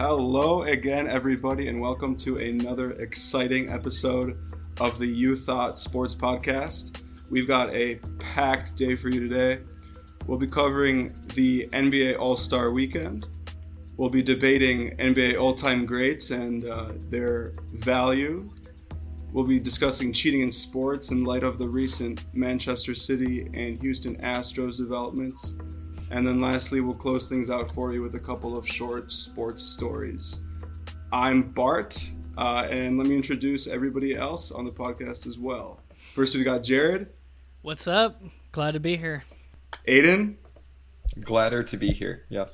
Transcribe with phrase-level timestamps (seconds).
[0.00, 4.38] Hello again, everybody, and welcome to another exciting episode
[4.80, 7.02] of the You Thought Sports Podcast.
[7.28, 9.60] We've got a packed day for you today.
[10.26, 13.26] We'll be covering the NBA All Star Weekend.
[13.98, 18.50] We'll be debating NBA all time greats and uh, their value.
[19.34, 24.16] We'll be discussing cheating in sports in light of the recent Manchester City and Houston
[24.22, 25.56] Astros developments.
[26.10, 29.62] And then lastly, we'll close things out for you with a couple of short sports
[29.62, 30.40] stories.
[31.12, 35.80] I'm Bart, uh, and let me introduce everybody else on the podcast as well.
[36.12, 37.06] First, we've got Jarod.
[37.62, 38.20] What's up?
[38.50, 39.22] Glad to be here.
[39.86, 40.36] Aidan.
[41.20, 42.24] Gladder to be here.
[42.28, 42.46] Yeah.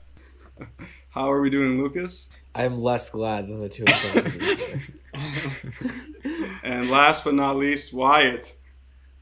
[1.09, 2.29] How are we doing, Lucas?
[2.55, 4.83] I'm less glad than the two of them.
[6.63, 8.55] and last but not least, Wyatt.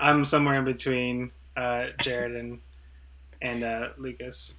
[0.01, 2.61] I'm somewhere in between uh, Jarod and
[3.45, 4.57] and uh, Lucas.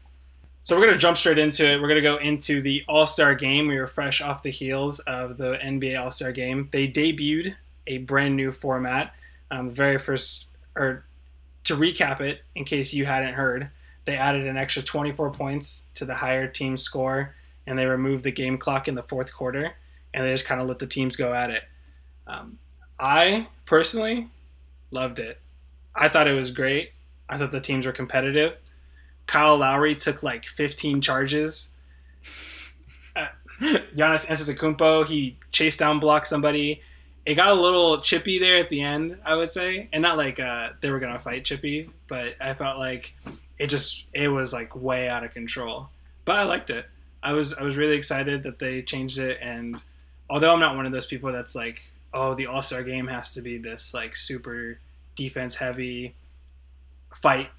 [0.64, 1.82] So we're gonna jump straight into it.
[1.82, 3.68] We're gonna go into the All Star Game.
[3.68, 6.70] We were fresh off the heels of the NBA All Star Game.
[6.72, 7.56] They debuted
[7.88, 9.14] a brand new format.
[9.52, 11.06] Um, very first, or
[11.66, 13.70] to recap it, in case you hadn't heard,
[14.06, 17.36] they added an extra 24 points to the higher team score,
[17.68, 19.74] and they removed the game clock in the fourth quarter,
[20.14, 21.64] and they just kind of let the teams go at it.
[22.26, 22.58] Um,
[23.00, 24.30] I personally
[24.90, 25.40] loved it.
[25.96, 26.92] I thought it was great.
[27.30, 28.58] I thought the teams were competitive.
[29.28, 31.72] Kyle Lowry took like 15 charges.
[33.16, 33.28] Uh,
[33.62, 36.82] Giannis Antetokounmpo, he chased down blocked somebody.
[37.26, 40.40] It got a little chippy there at the end, I would say, and not like
[40.40, 43.16] uh, they were gonna fight chippy, but I felt like
[43.58, 45.90] it just it was like way out of control.
[46.26, 46.86] But I liked it.
[47.24, 49.84] I was I was really excited that they changed it, and
[50.30, 53.34] although I'm not one of those people that's like, oh, the All Star game has
[53.34, 54.78] to be this like super
[55.16, 56.14] defense heavy
[57.16, 57.50] fight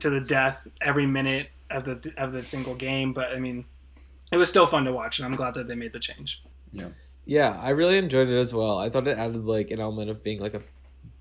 [0.00, 3.12] to the death every minute of the of the single game.
[3.12, 3.64] But I mean,
[4.32, 6.42] it was still fun to watch, and I'm glad that they made the change.
[6.72, 6.88] Yeah,
[7.24, 8.78] yeah, I really enjoyed it as well.
[8.78, 10.62] I thought it added like an element of being like a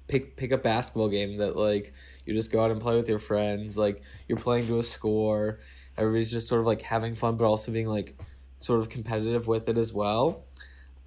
[0.07, 1.93] pick pick a basketball game that like
[2.25, 3.77] you just go out and play with your friends.
[3.77, 5.59] Like you're playing to a score.
[5.97, 8.17] Everybody's just sort of like having fun, but also being like
[8.59, 10.44] sort of competitive with it as well.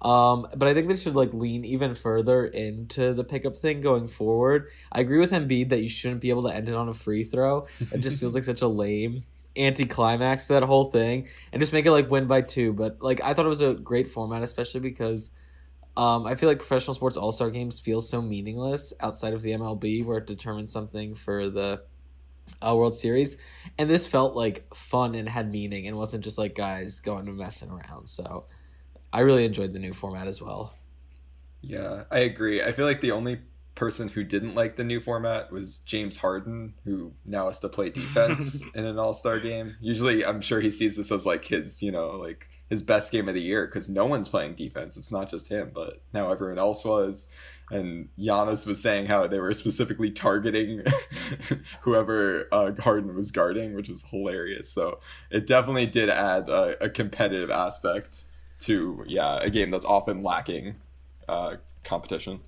[0.01, 4.07] Um, but I think they should like lean even further into the pickup thing going
[4.07, 4.69] forward.
[4.91, 7.23] I agree with Embiid that you shouldn't be able to end it on a free
[7.23, 7.67] throw.
[7.91, 9.23] It just feels like such a lame
[9.57, 12.71] anticlimax to that whole thing, and just make it like win by two.
[12.71, 15.31] But like I thought it was a great format, especially because
[15.97, 19.51] um, I feel like professional sports all star games feel so meaningless outside of the
[19.51, 21.83] MLB, where it determines something for the
[22.65, 23.35] uh, World Series,
[23.77, 27.33] and this felt like fun and had meaning, and wasn't just like guys going to
[27.33, 28.07] messing around.
[28.07, 28.45] So.
[29.11, 30.73] I really enjoyed the new format as well.
[31.61, 32.63] Yeah, I agree.
[32.63, 33.39] I feel like the only
[33.75, 37.89] person who didn't like the new format was James Harden, who now has to play
[37.89, 39.75] defense in an All Star game.
[39.81, 43.27] Usually, I'm sure he sees this as like his, you know, like his best game
[43.27, 44.95] of the year because no one's playing defense.
[44.95, 47.29] It's not just him, but now everyone else was.
[47.71, 50.83] And Giannis was saying how they were specifically targeting
[51.81, 54.71] whoever uh, Harden was guarding, which was hilarious.
[54.71, 54.99] So
[55.29, 58.23] it definitely did add a, a competitive aspect
[58.59, 60.75] to yeah a game that's often lacking
[61.27, 62.39] uh, competition.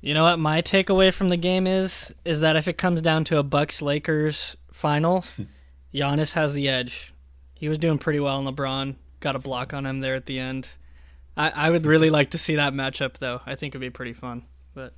[0.00, 3.24] You know what my takeaway from the game is is that if it comes down
[3.24, 5.24] to a Bucks Lakers final,
[5.94, 7.12] Giannis has the edge.
[7.54, 10.38] He was doing pretty well, and LeBron got a block on him there at the
[10.38, 10.68] end.
[11.36, 13.40] I, I would really like to see that matchup though.
[13.44, 14.44] I think it'd be pretty fun.
[14.74, 14.94] But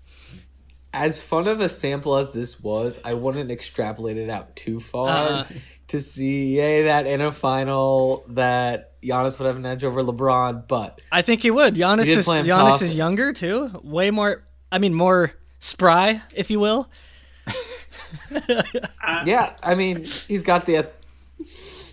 [0.94, 5.08] as fun of a sample as this was, I wouldn't extrapolate it out too far
[5.08, 5.48] uh,
[5.88, 10.68] to see yay that in a final that Giannis would have an edge over LeBron,
[10.68, 11.74] but I think he would.
[11.74, 12.82] Giannis he is Giannis tough.
[12.82, 14.44] is younger too, way more.
[14.70, 16.88] I mean, more spry, if you will.
[18.44, 20.86] Uh, yeah, I mean, he's got the.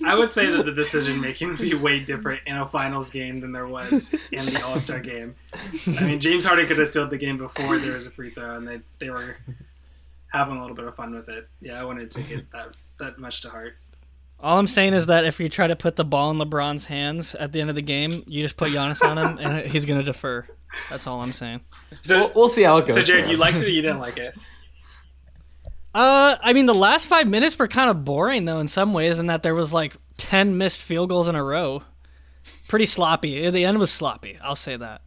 [0.03, 3.39] I would say that the decision making would be way different in a finals game
[3.39, 5.35] than there was in the All Star game.
[5.87, 8.55] I mean, James Harden could have sealed the game before there was a free throw,
[8.55, 9.37] and they they were
[10.27, 11.47] having a little bit of fun with it.
[11.61, 13.75] Yeah, I wanted to get that that much to heart.
[14.41, 17.35] All I'm saying is that if you try to put the ball in LeBron's hands
[17.35, 19.99] at the end of the game, you just put Giannis on him, and he's going
[19.99, 20.45] to defer.
[20.89, 21.59] That's all I'm saying.
[22.03, 22.95] So we'll, we'll see how it goes.
[22.95, 24.33] So, Jarod, you liked it or you didn't like it?
[25.93, 29.19] Uh, I mean, the last five minutes were kind of boring though in some ways,
[29.19, 31.83] in that there was like ten missed field goals in a row.
[32.67, 33.49] Pretty sloppy.
[33.49, 34.37] The end was sloppy.
[34.41, 35.01] I'll say that.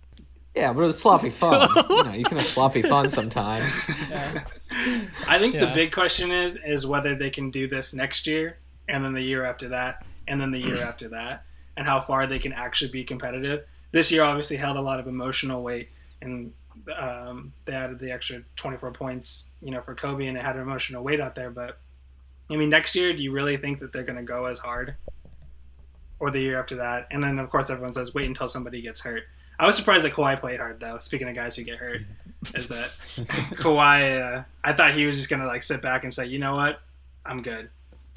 [0.54, 1.68] Yeah, but it was sloppy fun.
[1.88, 3.88] you know, you can have sloppy fun sometimes.
[4.10, 4.44] Yeah.
[5.28, 5.66] I think yeah.
[5.66, 8.58] the big question is is whether they can do this next year
[8.92, 11.44] and then the year after that, and then the year after that,
[11.76, 13.64] and how far they can actually be competitive.
[13.90, 15.88] This year obviously held a lot of emotional weight,
[16.20, 16.52] and
[16.96, 20.62] um, they added the extra 24 points, you know, for Kobe, and it had an
[20.62, 21.50] emotional weight out there.
[21.50, 21.78] But
[22.50, 24.94] I mean, next year, do you really think that they're going to go as hard,
[26.22, 27.08] or the year after that.
[27.10, 29.24] And then of course everyone says wait until somebody gets hurt.
[29.58, 30.98] I was surprised that Kawhi played hard though.
[31.00, 32.02] Speaking of guys who get hurt,
[32.54, 34.38] is that Kawhi?
[34.38, 36.80] Uh, I thought he was just gonna like sit back and say, you know what,
[37.26, 37.70] I'm good.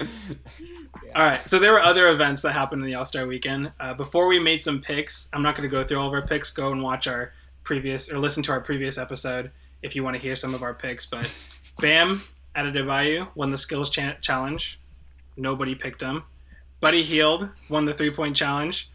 [1.14, 1.46] All right.
[1.48, 3.72] So there were other events that happened in the All Star Weekend.
[3.80, 6.26] Uh, before we made some picks, I'm not going to go through all of our
[6.26, 6.50] picks.
[6.50, 7.32] Go and watch our
[7.64, 9.50] previous or listen to our previous episode
[9.82, 11.06] if you want to hear some of our picks.
[11.06, 11.32] But
[11.80, 12.22] Bam
[12.54, 14.78] Adebayo won the skills cha- challenge.
[15.36, 16.24] Nobody picked him.
[16.80, 18.90] Buddy Hield won the three point challenge.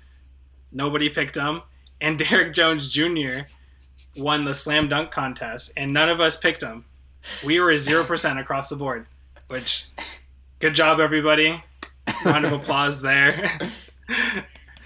[0.71, 1.61] Nobody picked him.
[2.01, 3.41] And Derrick Jones Jr.
[4.15, 6.85] won the slam dunk contest, and none of us picked him.
[7.43, 9.05] We were zero percent across the board,
[9.47, 9.85] which
[10.61, 11.61] good job everybody.
[12.25, 13.47] Round of applause there.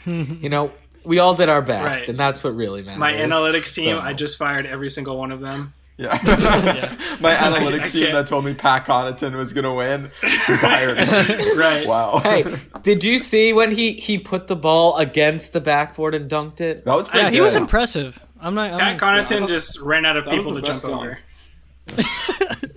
[0.05, 0.71] You know,
[1.03, 2.09] we all did our best, Right.
[2.09, 2.99] and that's what really matters.
[2.99, 5.73] My analytics team, So- I just fired every single one of them.
[5.97, 6.09] Yeah.
[7.21, 10.11] My I analytics team that told me Pat Connaughton was gonna win.
[10.59, 11.57] Fired him.
[11.57, 11.87] Right.
[11.87, 12.17] Wow.
[12.19, 12.43] Hey,
[12.81, 16.83] did you see when he he put the ball against the backboard and dunked it?
[16.83, 18.19] that was pretty Yeah, he was impressive.
[18.41, 18.71] I'm not.
[18.73, 21.17] I'm Pat not Connaughton thought- just ran out of that people to jump best over.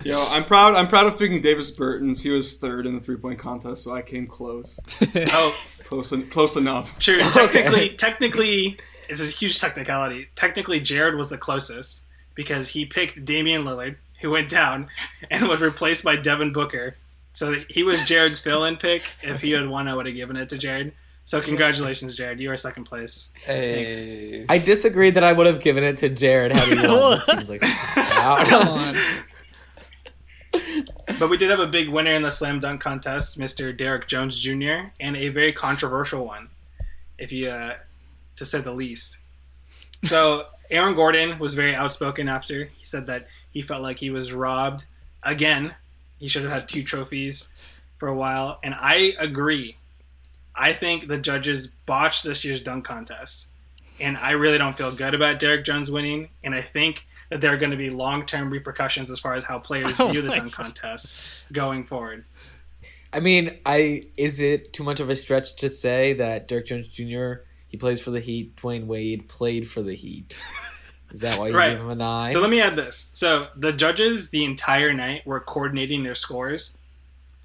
[0.03, 0.75] Yo, I'm proud.
[0.75, 2.21] I'm proud of picking Davis Bertans.
[2.23, 4.79] He was third in the three point contest, so I came close,
[5.15, 6.97] Oh, close, en- close enough.
[6.99, 7.19] true.
[7.33, 8.77] Technically, technically,
[9.09, 10.27] it's a huge technicality.
[10.35, 12.01] Technically, Jarod was the closest
[12.35, 14.87] because he picked Damian Lillard, who went down
[15.31, 16.95] and was replaced by Devin Booker.
[17.33, 19.03] So he was Jarod's fill-in pick.
[19.21, 20.91] If he had won, I would have given it to Jarod.
[21.29, 22.39] So congratulations, Jarod.
[22.39, 23.29] You are second place.
[23.35, 24.47] Hey.
[24.49, 27.21] I disagree that I would have given it to Jarod had he won.
[27.25, 27.61] Seems like
[28.49, 28.95] Come.
[31.19, 33.77] But we did have a big winner in the slam dunk contest, Mr.
[33.77, 36.49] Derrick Jones Jr., and a very controversial one,
[37.19, 37.75] if you, uh,
[38.37, 39.19] to say the least.
[40.05, 42.71] So Aaron Gordon was very outspoken after.
[42.75, 43.21] He said that
[43.51, 44.83] he felt like he was robbed
[45.21, 45.75] again.
[46.17, 47.49] He should have had two trophies
[47.99, 49.75] for a while, and I agree.
[50.55, 53.47] I think the judges botched this year's dunk contest,
[53.99, 56.29] and I really don't feel good about Derrick Jones winning.
[56.43, 59.59] And I think that there are going to be long-term repercussions as far as how
[59.59, 62.25] players Oh view the my dunk contest going forward.
[63.11, 66.87] I mean, I is it too much of a stretch to say that Derrick Jones
[66.87, 67.33] Jr.
[67.67, 70.39] he plays for the Heat, Dwyane Wade played for the Heat.
[71.11, 71.71] Is that why you Right.
[71.71, 72.31] give him an eye?
[72.31, 73.07] So let me add this.
[73.13, 76.77] So the judges the entire night were coordinating their scores,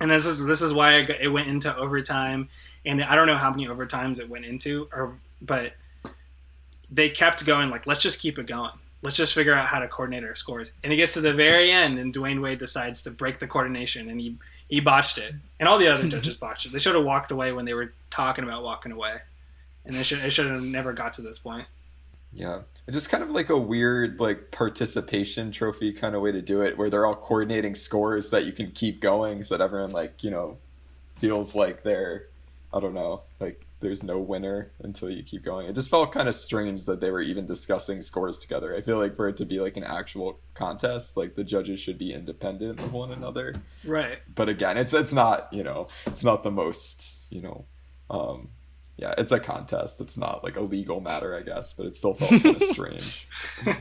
[0.01, 2.51] and this is this is why it went into overtime.
[2.87, 5.73] And I don't know how many overtimes it went into, or but
[6.91, 8.73] they kept going like, let's just keep it going.
[9.03, 10.73] Let's just figure out how to coordinate our scores.
[10.83, 14.09] And it gets to the very end, and Dwyane Wade decides to break the coordination,
[14.09, 14.37] and he
[14.69, 16.73] he botched it, and all the other judges botched it.
[16.73, 19.17] They should have walked away when they were talking about walking away,
[19.85, 21.67] and they should it should have never got to this point.
[22.35, 22.61] Yeah.
[22.87, 26.61] It's just kind of like a weird like participation trophy kind of way to do
[26.63, 30.23] it where they're all coordinating scores that you can keep going so that everyone like,
[30.23, 30.59] you know,
[31.19, 32.27] feels like they're
[32.75, 35.69] I don't know, like there's no winner until you keep going.
[35.69, 38.75] It just felt kind of strange that they were even discussing scores together.
[38.75, 41.99] I feel like for it to be like an actual contest, like the judges should
[41.99, 43.55] be independent of one another.
[43.85, 44.19] Right.
[44.35, 47.65] But again, it's it's not, you know, it's not the most, you know,
[48.11, 48.49] um
[48.97, 50.01] yeah, it's a contest.
[50.01, 53.29] It's not like a legal matter, I guess, but it still felt kind of strange.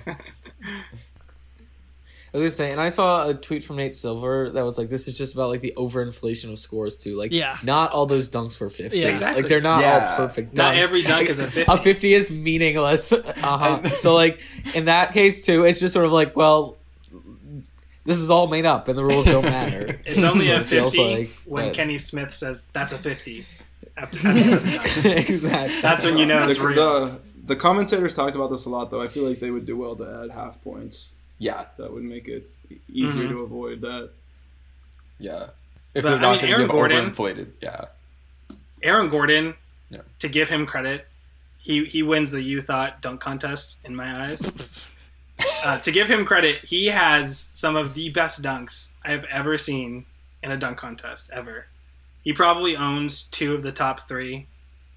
[2.34, 4.90] I was gonna say, and I saw a tweet from Nate Silver that was like,
[4.90, 7.16] "This is just about like the overinflation of scores too.
[7.16, 7.58] Like, Yeah.
[7.64, 9.04] not all those dunks were fifties.
[9.04, 9.10] Yeah.
[9.10, 9.44] Exactly.
[9.44, 10.10] Like, they're not Yeah.
[10.12, 10.54] all perfect.
[10.54, 10.58] Dunks.
[10.58, 11.72] Not every dunk is a 50.
[11.72, 13.14] A fifty is meaningless.
[13.44, 13.88] Uh-huh.
[13.90, 14.40] so, like
[14.74, 16.78] in that case too, it's just sort of like, well,
[18.06, 20.02] this is all made up, and the rules don't matter.
[20.06, 23.46] It's only a It feels 50 like, when but- Kenny Smith says that's a 50.
[23.96, 24.60] After, after
[25.02, 25.82] the exactly.
[25.82, 26.76] That's when you know it's the, real.
[27.06, 29.02] the the commentators talked about this a lot, though.
[29.04, 31.12] I feel like they would do well to add half points.
[31.40, 32.48] Yeah, That would make it
[32.92, 33.30] easier Mhm.
[33.30, 34.12] to avoid that.
[35.20, 35.48] yeah.
[35.94, 37.86] If But, they're I not mean, going to Aaron give Gordon- overinflated, yeah.
[38.82, 39.54] Aaron Gordon,
[39.90, 40.02] Yeah.
[40.20, 41.08] to give him credit,
[41.58, 44.50] he, he wins the You Thought dunk contest in my eyes.
[45.66, 49.58] Uh, to give him credit, he has some of the best dunks I have ever
[49.58, 50.06] seen
[50.44, 51.66] in a dunk contest, ever.
[52.24, 54.46] He probably owns two of the top three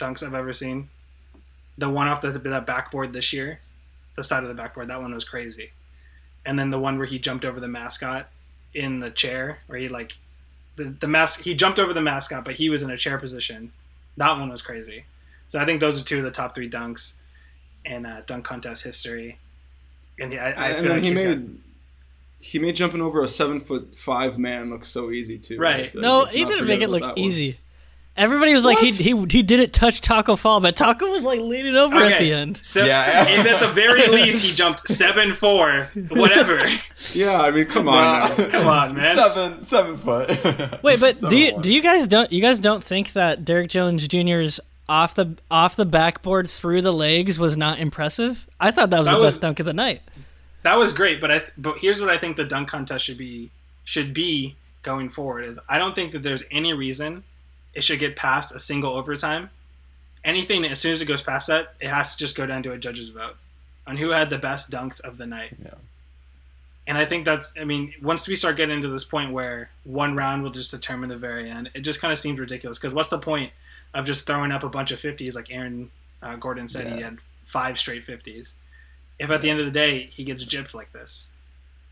[0.01, 0.89] dunks I've ever seen.
[1.79, 3.61] The one off the, that backboard this year,
[4.17, 5.71] the side of the backboard, that one was crazy.
[6.47, 8.29] And then the one where he jumped over the mascot
[8.75, 10.13] in the chair, where he like
[10.77, 13.73] the the mask he jumped over the mascot, but he was in a chair position.
[14.17, 15.05] That one was crazy.
[15.49, 17.13] So I think those are two of the top three dunks
[17.85, 19.39] in uh, dunk contest history.
[20.19, 21.59] And yeah, I, I and feel then like he he's got- made
[22.39, 25.59] he made jumping over a seven foot five man look so easy too.
[25.59, 25.91] Right.
[25.97, 27.19] I No, he didn't make it look that one.
[27.19, 27.59] easy.
[28.17, 29.31] Everybody was like, he, What?
[29.31, 32.59] he he didn't touch Tacko Fall, but Tacko was like leaning over at the end.
[32.65, 33.27] So, Yeah.
[33.29, 36.59] and at the very least, he jumped seven four, whatever.
[37.13, 37.95] Yeah, I mean, come on.
[37.95, 38.35] now.
[38.49, 39.17] Come on, man.
[39.17, 40.29] Seven, seven foot.
[40.83, 41.61] Wait, but Seven do you, one.
[41.61, 45.77] do you guys don't you guys don't think that Derrick Jones Jr.'s off the off
[45.77, 48.47] the backboard through the legs was not impressive.
[48.59, 50.01] I thought that was That the was- best dunk of the night.
[50.63, 53.51] That was great, but I but here's what I think the dunk contest should be
[53.85, 57.23] should be going forward is I don't think that there's any reason
[57.77, 59.51] it should get past a single overtime.
[60.25, 62.73] Anything as soon as it goes past that, it has to just go down to
[62.73, 63.37] a judge's vote
[63.87, 65.55] on who had the best dunks of the night.
[65.63, 65.75] Yeah.
[66.89, 70.17] And I think that's I mean, once we start getting to this point where one
[70.17, 73.11] round will just determine the very end, it just kind of seems ridiculous because what's
[73.11, 73.53] the point
[73.95, 75.91] of just throwing up a bunch of 50s like Aaron
[76.23, 78.55] uh, Gordon said he had five straight 50s.
[79.19, 81.29] If at the end of the day he gets gypped like this.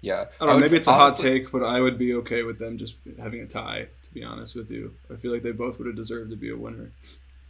[0.01, 0.15] Yeah.
[0.15, 0.55] I don't know.
[0.55, 2.97] would- Maybe it's a honestly- hot take, but I would be okay with them just
[3.19, 3.87] having a tie.
[4.15, 6.51] To be honest with you, I feel like they both would have deserved to be
[6.51, 6.93] a winner.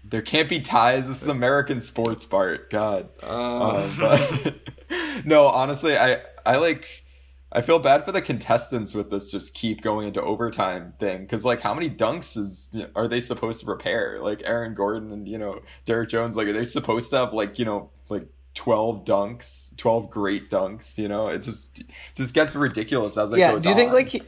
[0.02, 1.06] There can't be ties.
[1.06, 2.70] This is American sports, Bart.
[2.70, 3.10] God.
[3.22, 4.54] Uh, Um, but
[5.26, 7.04] no, honestly, I I like
[7.52, 11.44] I feel bad for the contestants with this just keep going into overtime thing because
[11.44, 14.20] like how many dunks is are they supposed to prepare?
[14.20, 17.58] Like Aaron Gordon and you know Derrick Jones, like are they supposed to have like
[17.58, 20.98] you know like twelve dunks, twelve great dunks?
[20.98, 21.82] You know, it just
[22.14, 23.52] just gets ridiculous as it yeah.
[23.52, 23.96] goes Do you think on.
[23.96, 24.22] like he?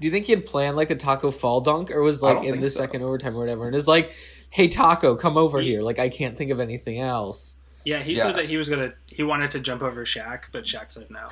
[0.00, 2.60] Do you think he had planned like the Tacko Fall dunk, or was like in
[2.60, 2.80] the so.
[2.80, 3.66] second overtime or whatever?
[3.66, 4.12] And is like,
[4.50, 5.82] hey Tacko, come over He- here.
[5.82, 7.54] Like I can't think of anything else.
[7.84, 8.22] Yeah, he Yeah.
[8.22, 11.28] said that he was gonna he wanted to jump over Shaq, but Shaq said no.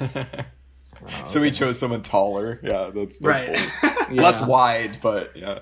[1.00, 2.58] Oh, so he chose someone taller.
[2.60, 3.70] Yeah, that's, that's right.
[4.10, 4.22] Yeah.
[4.22, 5.60] less wide, but yeah.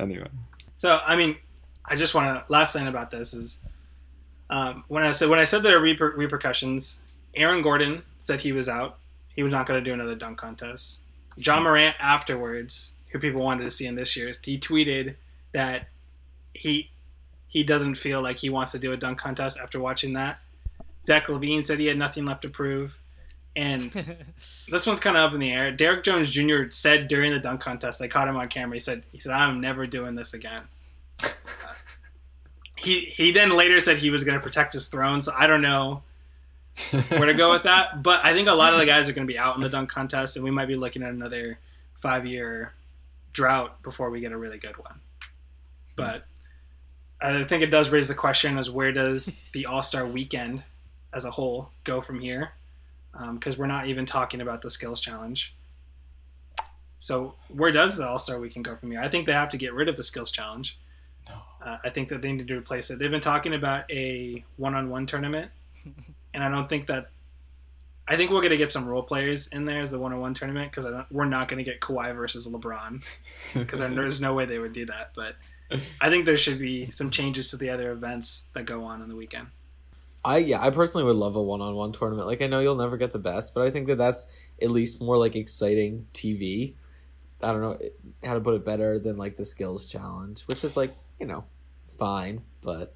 [0.00, 0.26] Anyway.
[0.74, 1.36] so I mean,
[1.84, 3.60] I just want to last thing about this is
[4.50, 7.00] um, when I said when I said there are reper- repercussions.
[7.36, 8.98] Aaron Gordon said he was out.
[9.36, 11.00] He was not going to do another dunk contest.
[11.36, 15.14] Ja Morant afterwards, who people wanted to see in this year's, he tweeted
[15.52, 15.88] that
[16.54, 16.90] he
[17.48, 20.40] he doesn't feel like he wants to do a dunk contest after watching that.
[21.06, 22.98] Zach LaVine said he had nothing left to prove.
[23.54, 23.90] And
[24.68, 25.70] this one's kind of up in the air.
[25.70, 26.64] Derrick Jones Jr.
[26.70, 28.76] said during the dunk contest, I caught him on camera.
[28.76, 30.62] He said, "He said I'm never doing this again."
[32.76, 35.20] he he then later said he was going to protect his throne.
[35.20, 36.02] So I don't know
[37.08, 38.02] where to go with that.
[38.02, 39.68] But I think a lot of the guys are going to be out in the
[39.68, 41.58] dunk contest, and we might be looking at another
[41.94, 42.74] five year
[43.32, 45.00] drought before we get a really good one.
[45.94, 46.26] But
[47.20, 50.62] I think it does raise the question: is where does the All Star Weekend
[51.12, 52.52] as a whole go from here?
[53.32, 55.54] Because we're not even talking about the skills challenge.
[56.98, 59.00] So where does the All Star Weekend go from here?
[59.00, 60.78] I think they have to get rid of the skills challenge.
[61.28, 61.34] No.
[61.64, 62.98] Uh, I think that they need to replace it.
[62.98, 65.50] They've been talking about a one-on-one tournament,
[66.36, 67.08] and I don't think that.
[68.08, 70.70] I think we're going to get some role players in there as the one-on-one tournament
[70.70, 73.02] because we're not going to get Kawhi versus LeBron
[73.54, 75.10] because there's no way they would do that.
[75.16, 75.34] But
[76.00, 79.08] I think there should be some changes to the other events that go on on
[79.08, 79.48] the weekend.
[80.24, 82.28] I yeah, I personally would love a one-on-one tournament.
[82.28, 84.28] Like I know you'll never get the best, but I think that that's
[84.62, 86.74] at least more like exciting TV.
[87.42, 87.78] I don't know
[88.22, 91.44] how to put it better than like the skills challenge, which is like you know
[91.98, 92.94] fine, but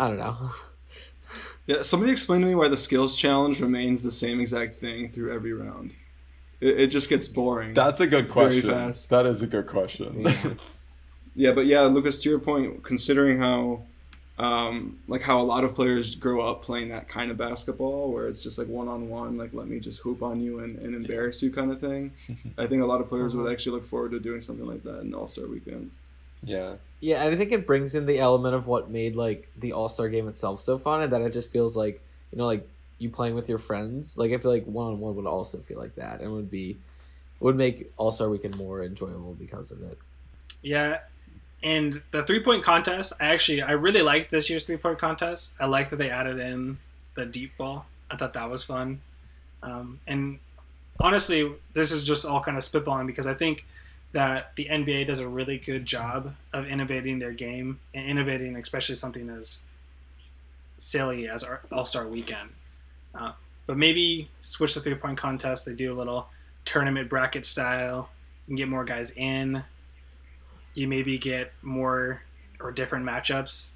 [0.00, 0.50] I don't know.
[1.66, 5.32] yeah, somebody explain to me why the skills challenge remains the same exact thing through
[5.32, 5.92] every round.
[6.60, 7.74] It, it just gets boring.
[7.74, 8.62] That's a good question.
[8.62, 8.88] Very question.
[8.88, 9.10] fast.
[9.10, 10.22] That is a good question.
[10.22, 10.54] Yeah.
[11.34, 13.84] Yeah, but yeah, Lucas, to your point, considering how,
[14.38, 18.26] um, like how a lot of players grow up playing that kind of basketball, where
[18.26, 20.94] it's just like one on one, like let me just hoop on you and, and
[20.94, 22.12] embarrass you kind of thing.
[22.58, 25.00] I think a lot of players would actually look forward to doing something like that
[25.00, 25.90] in All Star Weekend.
[26.42, 26.74] Yeah.
[27.00, 29.88] Yeah, and I think it brings in the element of what made like the All
[29.88, 32.68] Star game itself so fun, and that it just feels like you know, like
[32.98, 34.16] you playing with your friends.
[34.16, 36.76] Like I feel like one on one would also feel like that, and would be
[37.40, 39.98] would make All Star Weekend more enjoyable because of it.
[40.62, 40.98] Yeah,
[41.62, 45.54] and the three point contest, I actually I really liked this year's three point contest.
[45.60, 46.78] I like that they added in
[47.14, 47.86] the deep ball.
[48.10, 49.00] I thought that was fun.
[49.62, 50.38] Um, and
[51.00, 53.64] honestly, this is just all kind of spitballing because I think
[54.12, 58.94] that the NBA does a really good job of innovating their game and innovating, especially
[58.94, 59.60] something as
[60.76, 62.50] silly as our All Star Weekend.
[63.14, 63.32] Uh,
[63.66, 65.64] but maybe switch the three point contest.
[65.64, 66.26] They do a little
[66.64, 68.10] tournament bracket style.
[68.48, 69.62] and get more guys in
[70.74, 72.22] you maybe get more
[72.60, 73.72] or different matchups.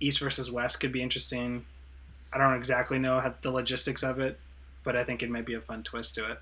[0.00, 1.64] East versus West could be interesting.
[2.32, 4.38] I don't exactly know how, the logistics of it,
[4.82, 6.40] but I think it might be a fun twist to it.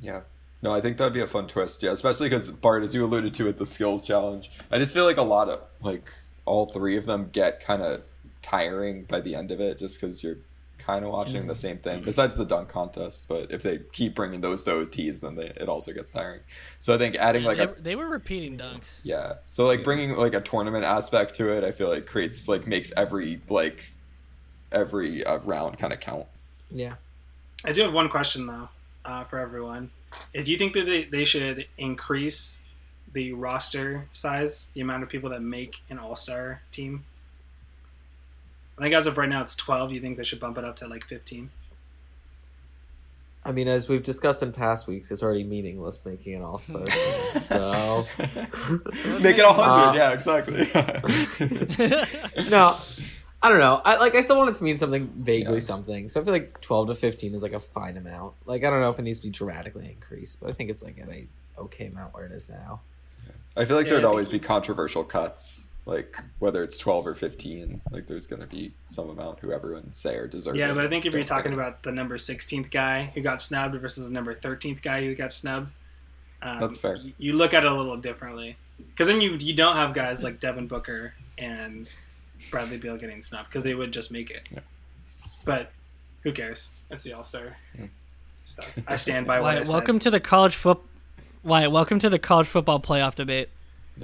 [0.00, 0.20] Yeah.
[0.62, 1.82] No, I think that'd be a fun twist.
[1.82, 5.04] Yeah, especially because Bart, as you alluded to with the skills challenge, I just feel
[5.04, 6.12] like a lot of like
[6.44, 8.02] all three of them get kind of
[8.42, 10.38] tiring by the end of it, just because you're
[10.78, 12.02] kind of watching the same thing.
[12.02, 15.68] Besides the dunk contest, but if they keep bringing those to OTs, then they, it
[15.68, 16.40] also gets tiring.
[16.78, 18.88] So I think adding like they, a they were repeating dunks.
[19.02, 22.66] yeah, so like bringing like a tournament aspect to it, I feel like creates like
[22.66, 23.92] makes every like
[24.72, 26.26] every uh, round kind of count.
[26.70, 26.94] Yeah.
[27.64, 28.68] I do have one question though
[29.04, 29.90] uh, for everyone:
[30.32, 32.62] Is do you think that they, they should increase
[33.12, 37.04] the roster size, the amount of people that make an All Star team?
[38.78, 39.90] I think as of right now it's twelve.
[39.90, 41.50] Do you think they should bump it up to like fifteen?
[43.42, 46.84] I mean, as we've discussed in past weeks, it's already meaningless making an all star.
[47.40, 48.06] So
[49.20, 49.90] Make it a hundred.
[49.90, 50.68] Uh, yeah, exactly.
[52.50, 52.76] no,
[53.42, 53.80] I don't know.
[53.84, 54.14] I like.
[54.14, 55.58] I still want it to mean something vaguely Yeah.
[55.60, 56.08] something.
[56.10, 58.34] So I feel like twelve to fifteen is like a fine amount.
[58.44, 60.82] Like I don't know if it needs to be dramatically increased, but I think it's
[60.82, 61.26] like at a
[61.58, 62.82] okay amount where it is now.
[63.56, 67.80] I feel like Yeah, there'd always be controversial cuts, like whether it's twelve or fifteen.
[67.90, 70.60] Like there's going to be some amount who everyone say are deserving.
[70.60, 71.56] Yeah, but I think if you're talking say.
[71.56, 75.32] about the number sixteenth guy who got snubbed versus the number thirteenth guy who got
[75.32, 75.72] snubbed,
[76.42, 76.96] um, That's fair.
[77.02, 80.22] y- You look at it a little differently because then you you don't have guys
[80.22, 81.96] like Devin Booker and
[82.50, 84.42] Bradley Beal getting snubbed because they would just make it.
[84.50, 84.60] Yeah.
[85.44, 85.70] But
[86.22, 86.70] who cares?
[86.90, 87.86] It's the All Star Yeah.
[88.44, 88.68] stuff.
[88.86, 89.72] I stand by what I Wyatt, said.
[89.74, 90.78] welcome to the college foot.
[91.42, 93.48] Wyatt, welcome to the college football playoff debate.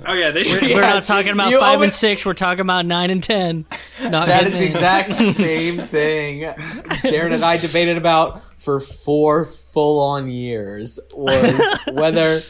[0.07, 0.61] Oh yeah, they should.
[0.62, 2.25] We're, we're not talking about you five and six.
[2.26, 3.65] We're talking about nine and ten.
[4.03, 4.62] Not That is the in.
[4.65, 12.41] exact same thing Jarod and I debated about for four full on years was whether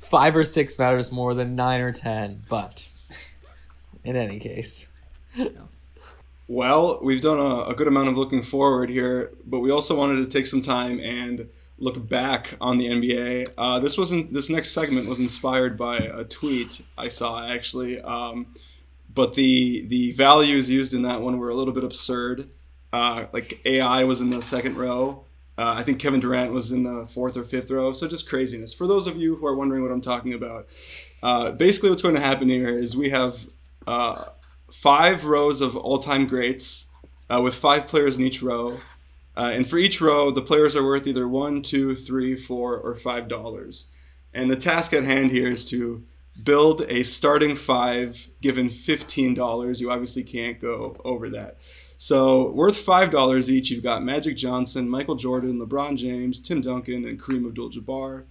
[0.00, 2.42] five or six matters more than nine or ten.
[2.50, 2.86] But
[4.04, 4.86] in any case.
[6.50, 10.16] Well, we've done a, a good amount of looking forward here, but we also wanted
[10.16, 13.54] to take some time and look back on the NBA.
[13.56, 18.46] Uh, this wasn't this next segment was inspired by a tweet I saw actually, um,
[19.14, 22.48] but the the values used in that one were a little bit absurd.
[22.92, 25.24] Uh, like AI was in the second row.
[25.56, 27.92] Uh, I think Kevin Durant was in the fourth or fifth row.
[27.92, 28.74] So just craziness.
[28.74, 30.66] For those of you who are wondering what I'm talking about,
[31.22, 33.46] uh, basically what's going to happen here is we have.
[34.72, 36.86] Five rows of all-time greats
[37.28, 38.76] uh, with five players in each row.
[39.36, 42.94] Uh, and for each row the players are worth either one two three four or
[42.94, 43.86] five dollars.
[44.34, 46.02] And the task at hand here is to
[46.44, 49.80] build a starting five given fifteen dollars.
[49.80, 51.58] You obviously can't go over that.
[51.96, 57.04] So worth five dollars each you've got magic johnson michael jordan lebron james tim duncan
[57.04, 58.24] and kareem abdul-jabbar.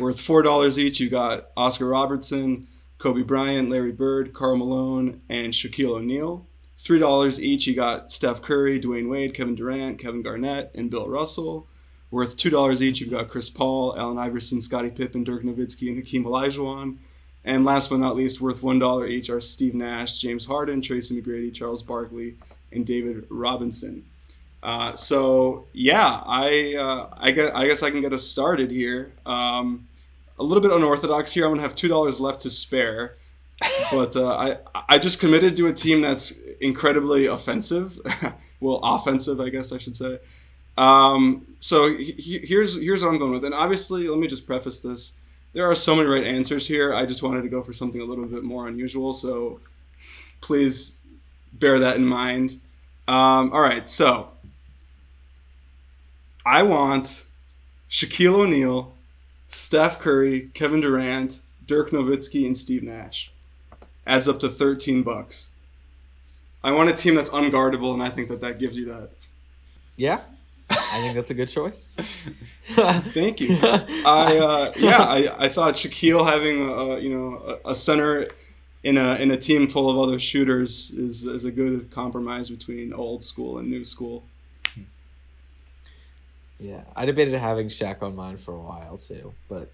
[0.00, 2.66] Worth four dollars each you've got oscar robertson
[3.00, 6.46] Kobe Bryant, Larry Bird, Karl Malone, and Shaquille O'Neal.
[6.76, 7.66] Three dollars each.
[7.66, 11.66] You got Steph Curry, Dwyane Wade, Kevin Durant, Kevin Garnett, and Bill Russell.
[12.10, 13.00] Worth two dollars each.
[13.00, 16.98] You've got Chris Paul, Allen Iverson, Scottie Pippen, Dirk Nowitzki, and Hakeem Olajuwon.
[17.42, 21.20] And last but not least, worth one dollar each are Steve Nash, James Harden, Tracy
[21.20, 22.36] McGrady, Charles Barkley,
[22.70, 24.04] and David Robinson.
[24.62, 29.12] Uh, so yeah, I uh, I guess I guess I can get us started here.
[29.24, 29.88] Um,
[30.40, 31.44] a little bit unorthodox here.
[31.44, 33.14] I'm gonna have two dollars left to spare,
[33.92, 34.56] but uh, I
[34.88, 37.98] I just committed to a team that's incredibly offensive,
[38.60, 40.18] well offensive I guess I should say.
[40.78, 44.46] Um, so he- he- here's here's what I'm going with, and obviously let me just
[44.46, 45.12] preface this:
[45.52, 46.94] there are so many right answers here.
[46.94, 49.60] I just wanted to go for something a little bit more unusual, so
[50.40, 51.00] please
[51.54, 52.60] bear that in mind.
[53.08, 54.30] Um, all right, so
[56.46, 57.26] I want
[57.90, 58.94] Shaquille O'Neal.
[59.50, 63.30] Steph Curry, Kevin Durant, Dirk Nowitzki, and Steve Nash.
[64.06, 65.52] Adds up to 13 bucks.
[66.62, 69.10] I want a team that's unguardable, and I think that that gives you that.
[69.96, 70.20] Yeah.
[70.70, 71.98] I think that's a good choice.
[72.62, 73.58] Thank you.
[73.60, 78.28] I uh, yeah, I, I thought Shaquille having a, you know a, a center
[78.84, 82.92] in a in a team full of other shooters is is a good compromise between
[82.92, 84.22] old school and new school.
[86.60, 89.70] Yeah, I debated having Shaq on mine for a while too, but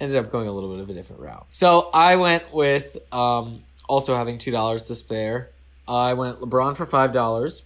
[0.00, 1.46] ended up going a little bit of a different route.
[1.50, 5.50] So I went with um, also having two dollars to spare.
[5.86, 7.62] I went LeBron for five dollars.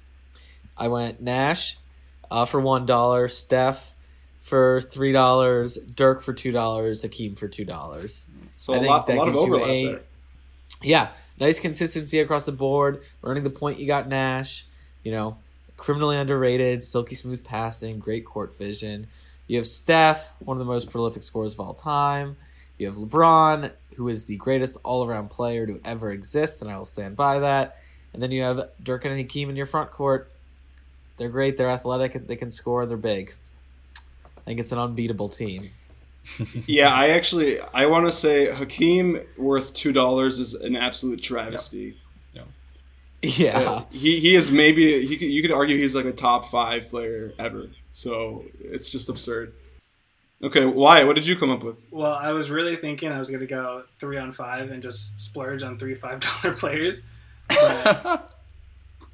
[0.76, 1.76] I went Nash
[2.30, 3.28] uh, for one dollar.
[3.28, 3.94] Steph
[4.40, 5.76] for three dollars.
[5.76, 7.02] Dirk for two dollars.
[7.02, 8.26] Hakeem for two dollars.
[8.56, 10.00] So I a lot a lot of overlap a- there.
[10.82, 11.08] Yeah,
[11.40, 13.02] nice consistency across the board.
[13.22, 14.66] Earning the point, you got Nash.
[15.04, 15.38] You know,
[15.78, 19.06] criminally underrated, silky smooth passing, great court vision.
[19.46, 22.36] You have Steph, one of the most prolific scorers of all time.
[22.76, 26.76] You have LeBron, who is the greatest all around player to ever exist, and I
[26.76, 27.78] will stand by that.
[28.12, 30.30] And then you have Dirk and Hakeem in your front court.
[31.16, 33.34] They're great, they're athletic, they can score, they're big.
[34.36, 35.70] I think it's an unbeatable team.
[36.66, 41.96] Yeah, I actually I want to say Hakeem worth two dollars is an absolute travesty.
[43.22, 43.58] Yeah.
[43.58, 46.88] Uh, he he is maybe he could, you could argue he's like a top five
[46.88, 47.68] player ever.
[47.92, 49.54] So it's just absurd.
[50.40, 51.76] Okay, Wyatt, what did you come up with?
[51.90, 55.18] Well, I was really thinking I was going to go three on five and just
[55.18, 57.02] splurge on three five dollar players.
[57.48, 58.32] But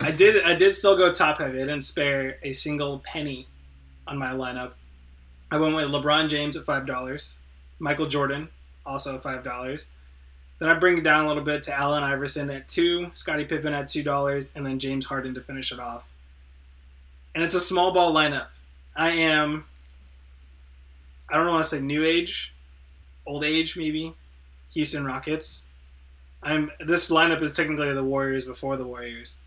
[0.00, 0.44] I did.
[0.44, 1.62] I did still go top heavy.
[1.62, 3.46] I didn't spare a single penny
[4.06, 4.72] on my lineup.
[5.50, 7.38] I went with LeBron James at five dollars,
[7.78, 8.48] Michael Jordan
[8.86, 9.88] also five dollars,
[10.64, 13.74] Then I bring it down a little bit to Allen Iverson at two, Scottie Pippen
[13.74, 16.08] at two dollars, and then James Harden to finish it off.
[17.34, 18.46] And it's a small ball lineup.
[18.96, 19.66] I am.
[21.28, 22.54] I don't want to say new age,
[23.26, 24.14] old age maybe.
[24.72, 25.66] Houston Rockets.
[26.42, 26.70] I'm.
[26.80, 29.40] This lineup is technically the Warriors before the Warriors.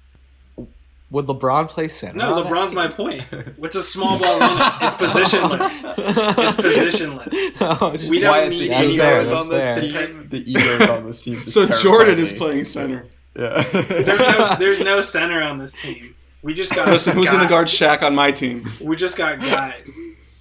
[1.10, 2.18] Would LeBron play center?
[2.18, 2.76] No, on that LeBron's team?
[2.76, 3.22] my point.
[3.58, 4.78] What's a small ball lineup.
[4.82, 5.94] It's positionless.
[6.38, 7.62] It's positionless.
[7.82, 10.08] No, just- We don't need the That's any fair, egos on this fair.
[10.08, 10.28] team.
[10.30, 11.36] The egos on this team.
[11.36, 13.06] So Jordan is playing center.
[13.38, 13.62] Yeah.
[13.72, 16.14] There's no, there's no center on this team.
[16.42, 16.88] We just got.
[16.88, 18.66] Listen, who's going to guard Shaq on my team?
[18.82, 19.96] We just got guys.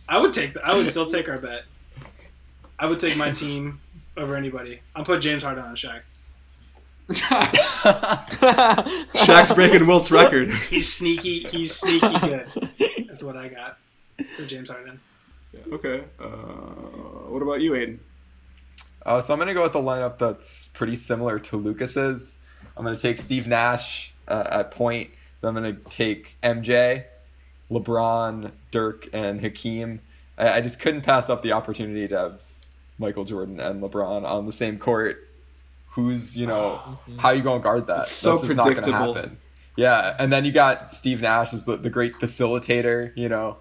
[0.09, 0.57] I would take.
[0.59, 1.63] I would still take our bet.
[2.79, 3.81] I would take my team
[4.17, 4.81] over anybody.
[4.95, 6.03] I'll put James Harden on Shaq.
[9.15, 10.51] Shaq's breaking Wilt's record.
[10.69, 11.41] He's sneaky.
[11.41, 12.49] He's sneaky good.
[13.07, 13.79] That's what I got
[14.37, 14.99] for James Harden.
[15.71, 16.03] Okay.
[16.19, 16.27] Uh,
[17.29, 18.01] what about you, Aidan?
[19.05, 22.39] Uh, so I'm going to go with a lineup that's pretty similar to Lucas's.
[22.77, 25.11] I'm going to take Steve Nash uh, at point.
[25.41, 27.05] Then I'm going to take MJ,
[27.71, 30.01] LeBron, Dirk, and Hakeem.
[30.37, 32.41] I, I just couldn't pass up the opportunity to have
[32.99, 35.26] Michael Jordan and LeBron on the same court.
[35.97, 36.79] Who's, you know,
[37.19, 38.01] how you going to guard that?
[38.01, 39.15] It's so That's just not gonna predictable.
[39.15, 39.39] happen.
[39.77, 43.59] Yeah, and then you got Steve Nash as the, the great facilitator, you know,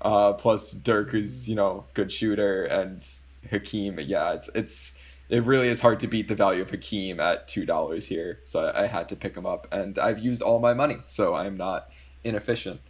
[0.00, 3.04] uh, plus Dirk, who's you know good shooter, and
[3.50, 3.98] Hakeem.
[4.00, 4.94] Yeah, it's it's
[5.28, 8.40] it really is hard to beat the value of Hakeem at two dollars here.
[8.44, 11.34] So I, I had to pick him up, and I've used all my money, so
[11.34, 11.90] I'm not
[12.24, 12.80] inefficient.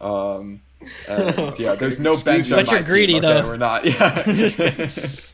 [0.00, 0.62] Um,
[1.08, 2.50] and yeah, there's no bench.
[2.50, 3.40] on But you're greedy, team, okay?
[3.42, 3.46] though.
[3.48, 3.84] We're not.
[3.84, 4.22] Yeah.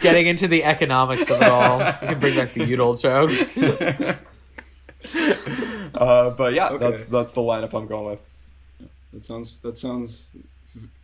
[0.00, 3.56] Getting into the economics of it all, we can bring back the Udall jokes.
[5.94, 6.90] uh, but yeah, Okay.
[6.90, 8.22] that's that's the lineup I'm going with.
[9.12, 10.28] That sounds that sounds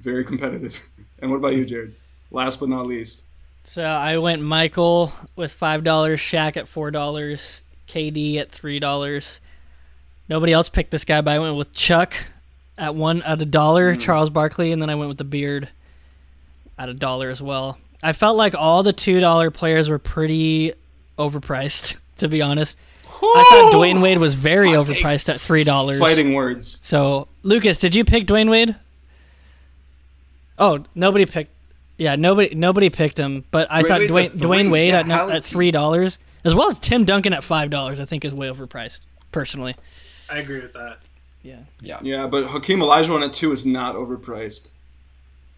[0.01, 0.89] very competitive.
[1.21, 1.95] And what about you, Jarod?
[2.31, 3.25] Last but not least.
[3.65, 9.41] So I went Michael with five dollars, Shaq at four dollars, KD at three dollars.
[10.29, 12.15] Nobody else picked this guy, but I went with Chuck
[12.79, 15.69] at one at a dollar, Charles Barkley, and then I went with the beard
[16.79, 17.79] at a dollar as well.
[18.03, 20.73] I felt like all the two dollar players were pretty
[21.19, 22.77] overpriced, to be honest.
[23.25, 24.99] I thought Dwyane Wade was very Hot take.
[25.05, 26.01] overpriced at three dollars.
[26.01, 26.81] Fighting words.
[26.83, 28.75] So, Lucas, did you pick Dwyane Wade?
[30.59, 31.51] Oh, nobody picked.
[31.99, 33.45] Yeah, nobody nobody picked him.
[33.51, 34.41] But I Dwayne thought Wade's Dwayne, three.
[34.41, 38.01] Dwyane Wade Yeah, at, at three dollars, as well as Tim Duncan at five dollars,
[38.01, 39.01] I think is way overpriced.
[39.31, 39.75] Personally,
[40.31, 40.99] I agree with that.
[41.43, 41.61] yeah.
[41.81, 41.99] Yeah.
[42.03, 44.73] Yeah, but Hakeem Olajuwon at two is not overpriced.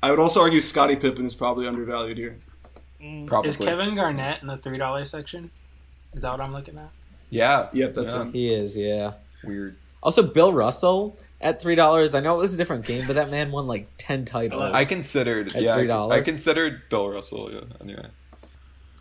[0.05, 2.37] I would also argue Scottie Pippen is probably undervalued here.
[3.01, 3.27] Mm.
[3.27, 3.49] Probably.
[3.49, 5.51] Is Kevin Garnett in the three dollar section?
[6.13, 6.91] Is that what I'm looking at?
[7.31, 7.71] Yeah.
[7.73, 8.21] Yep, that's Yeah.
[8.21, 8.33] him.
[8.35, 9.15] he is, yeah.
[9.43, 9.77] Weird.
[10.03, 12.15] Also, Bill Russell at three dollars.
[12.15, 14.75] I know it was a different game, but that man won like ten titles.
[14.75, 15.57] I considered.
[15.57, 15.75] At yeah.
[15.75, 16.13] $3?
[16.13, 17.51] I considered Bill Russell.
[17.51, 17.61] Yeah.
[17.81, 18.07] Anyway.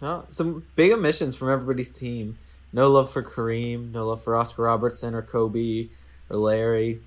[0.02, 2.38] Oh, some big omissions from everybody's team.
[2.72, 3.92] No love for Kareem.
[3.92, 5.90] No love for Oscar Robertson or Kobe
[6.30, 7.02] or Larry.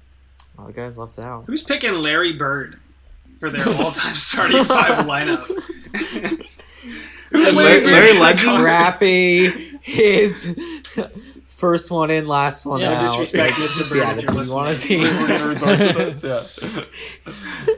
[0.59, 1.45] All the guys left out.
[1.47, 2.79] Who's picking Larry Bird
[3.39, 5.47] for their all-time starting five lineup?
[7.31, 7.91] Who's Larry- Bird?
[7.93, 8.59] Larry Legend?
[8.59, 9.79] Scrappy.
[9.83, 10.57] His
[11.47, 13.03] first one in, last one Yeah, out.
[13.03, 13.77] disrespect Like, Mr.
[13.79, 15.01] just Bird if you're attitude you want a team.
[15.03, 16.23] We're gonna resort to this.
[16.57, 16.85] Yeah.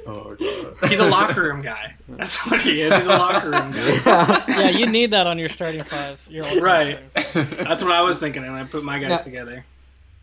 [0.06, 0.90] oh god.
[0.90, 1.94] He's a locker room guy.
[2.08, 2.94] That's what he is.
[2.94, 3.88] He's a locker room guy.
[4.06, 4.44] yeah.
[4.48, 6.18] Yeah, you need that on your starting five.
[6.28, 6.98] Your all-time Right.
[7.10, 7.68] starting five.
[7.68, 9.64] That's what I was thinking when I put my guys Now- together.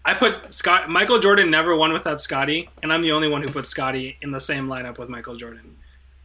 [0.05, 0.87] I put Scott.
[0.87, 4.31] Michael Jordan never won without Scottie, and I'm the only one who put Scottie in
[4.31, 5.75] the same lineup with Michael Jordan.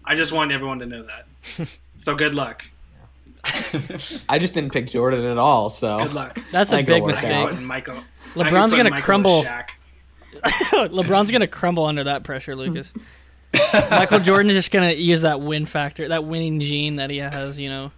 [0.04, 1.68] I just want everyone to know that.
[2.00, 2.64] So good luck.
[4.26, 6.38] I just didn't pick Jordan at all, so Good luck.
[6.50, 7.60] That's a big mistake.
[7.60, 8.02] Michael.
[8.32, 9.44] LeBron's gonna crumble.
[10.34, 12.90] LeBron's gonna crumble under that pressure, Lucas.
[13.90, 17.58] Michael Jordan's just gonna use that win factor, that winning gene that he has.
[17.58, 17.92] You know.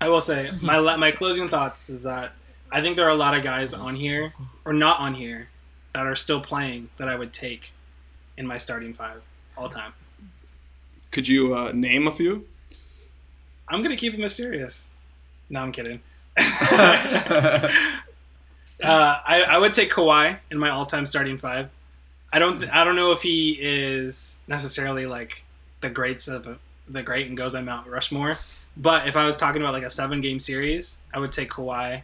[0.00, 2.32] I will say my my closing thoughts is that
[2.70, 4.32] I think there are a lot of guys on here
[4.64, 5.48] or not on here
[5.92, 7.72] that are still playing that I would take
[8.36, 9.22] in my starting five
[9.56, 9.92] all time.
[11.10, 12.46] Could you uh, name a few?
[13.68, 14.88] I'm gonna keep it mysterious.
[15.48, 16.00] No, I'm kidding.
[18.82, 21.70] Uh, I, I would take Kawhi in my all-time starting five.
[22.32, 25.44] I don't I don't know if he is necessarily like
[25.80, 28.36] the greats of the great and goes on Mount Rushmore,
[28.76, 32.02] but if I was talking about like a seven-game series, I would take Kawhi.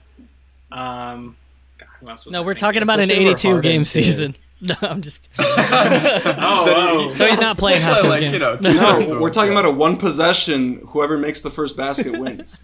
[0.73, 1.37] Um,
[1.79, 4.03] God, who else was No, we're talking about an 82 game too.
[4.03, 4.37] season.
[4.65, 5.21] No, I'm just.
[5.39, 7.15] Oh, oh.
[7.15, 8.33] So he's not playing half his like, game.
[8.33, 10.77] you know, No, we're talking about a one possession.
[10.87, 12.61] Whoever makes the first basket wins.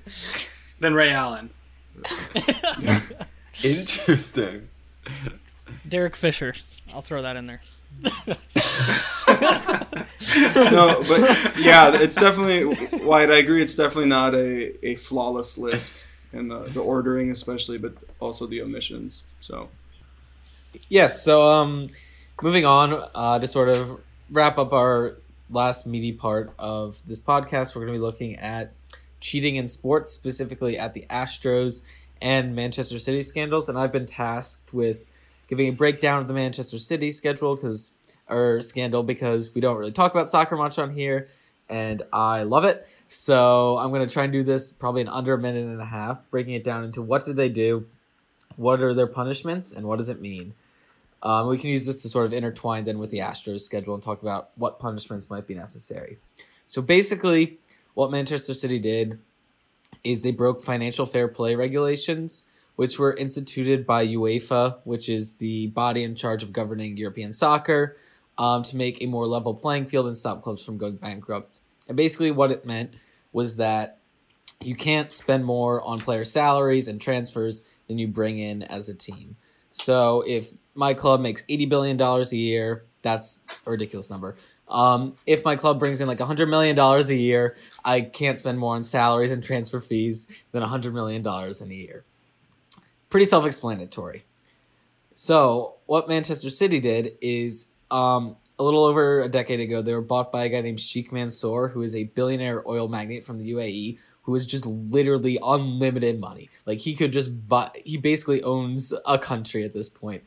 [0.79, 1.51] Then Ray Allen.
[3.65, 4.69] Interesting.
[5.89, 6.55] Derek Fisher.
[6.95, 7.61] I'll throw that in there.
[8.05, 8.13] no,
[11.09, 12.65] but yeah, it's definitely
[12.99, 13.31] White.
[13.31, 13.63] I agree.
[13.63, 18.63] It's definitely not a, a flawless list in the, the ordering, especially, but also the
[18.63, 19.23] omissions.
[19.41, 19.69] So
[20.89, 21.23] Yes.
[21.23, 21.89] So, um,
[22.43, 25.17] moving on uh, to sort of wrap up our
[25.51, 28.73] last meaty part of this podcast, we're going to be looking at
[29.21, 31.83] cheating in sports, specifically at the Astros
[32.21, 33.69] and Manchester City scandals.
[33.69, 35.07] And I've been tasked with
[35.49, 37.93] giving a breakdown of the Manchester City schedule because
[38.29, 41.29] or scandal because we don't really talk about soccer much on here,
[41.69, 42.87] and I love it.
[43.11, 45.87] So I'm going to try and do this probably in under a minute and a
[45.87, 47.87] half, breaking it down into what did they do,
[48.57, 50.53] what are their punishments, and what does it mean.
[51.23, 54.03] Um, we can use this to sort of intertwine then with the Astros schedule and
[54.03, 56.19] talk about what punishments might be necessary.
[56.67, 57.59] So basically,
[57.95, 59.19] what Manchester City did
[60.05, 62.45] is they broke financial fair play regulations,
[62.77, 67.97] which were instituted by UEFA, which is the body in charge of governing European soccer,
[68.37, 71.61] um, to make a more level playing field and stop clubs from going bankrupt.
[71.89, 72.95] And basically, what it meant
[73.33, 73.99] was that
[74.61, 78.95] you can't spend more on player salaries and transfers than you bring in as a
[78.95, 79.37] team.
[79.71, 84.37] So if my club makes eighty billion dollars a year, that's a ridiculous number.
[84.69, 88.59] Um, if my club brings in like hundred million dollars a year, I can't spend
[88.59, 92.05] more on salaries and transfer fees than hundred million dollars in a year.
[93.09, 94.25] Pretty self-explanatory.
[95.15, 100.01] So what Manchester City did is um, a little over a decade ago, they were
[100.01, 103.53] bought by a guy named Sheikh Mansour, who is a billionaire oil magnate from the
[103.53, 106.51] UAE, who is just literally unlimited money.
[106.67, 107.71] Like he could just buy.
[107.85, 110.25] He basically owns a country at this point.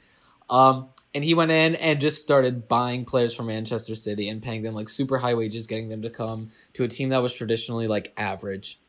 [0.50, 4.64] Um, and he went in and just started buying players from Manchester City and paying
[4.64, 7.88] them like super high wages, getting them to come to a team that was traditionally
[7.88, 8.80] like average.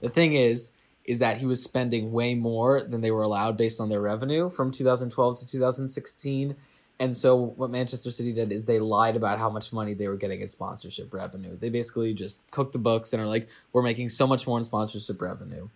[0.00, 0.70] The thing is,
[1.04, 4.48] is that he was spending way more than they were allowed based on their revenue
[4.48, 6.56] from 2012 to 2016
[7.02, 10.14] and so what Manchester City did is they lied about how much money they were
[10.14, 11.56] getting in sponsorship revenue.
[11.56, 14.62] They basically just cooked the books and are like, we're making so much more in
[14.62, 15.68] sponsorship revenue.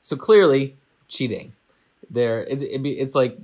[0.00, 0.74] So clearly,
[1.06, 1.52] cheating.
[2.10, 3.38] There, it, it be, it's like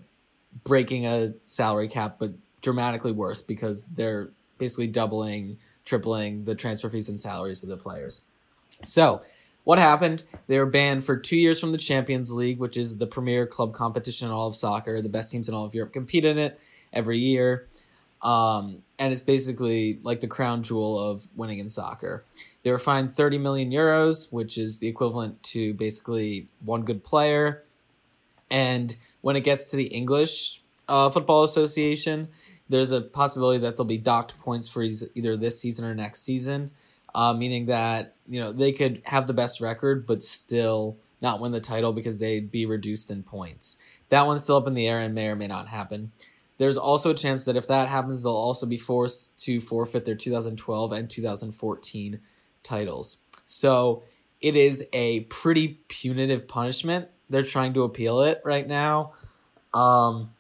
[0.65, 7.09] breaking a salary cap, but dramatically worse because they're basically doubling, tripling the transfer fees
[7.09, 8.25] and salaries of the players.
[8.85, 9.23] So,
[9.63, 10.25] what happened?
[10.49, 13.75] They were banned for two years from the Champions League, which is the premier club
[13.75, 15.01] competition in all of soccer.
[15.01, 16.59] The best teams in all of Europe compete in it
[16.93, 17.69] every year.
[18.23, 22.25] Um, and it's basically like the crown jewel of winning in soccer.
[22.63, 27.65] They were fined 30 million euros, which is the equivalent to basically one good player.
[28.51, 32.29] And when it gets to the English uh, Football Association,
[32.69, 36.71] there's a possibility that they'll be docked points for either this season or next season,
[37.15, 41.53] uh, meaning that you know they could have the best record but still not win
[41.53, 43.77] the title because they'd be reduced in points.
[44.11, 46.13] That one's still up in the air and may or may not happen.
[46.59, 50.17] There's also a chance that if that happens, they'll also be forced to forfeit their
[50.17, 52.21] 2012 and 2014
[52.63, 53.19] titles.
[53.47, 54.03] So
[54.41, 57.09] it is a pretty punitive punishment.
[57.31, 59.15] They're trying to appeal it right now.
[59.73, 60.31] Um,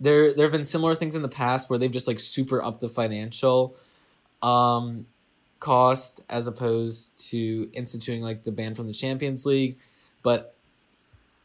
[0.00, 2.80] there there have been similar things in the past where they've just like super up
[2.80, 3.76] the financial
[4.42, 5.06] um,
[5.60, 9.78] cost as opposed to instituting like the ban from the Champions League,
[10.22, 10.54] but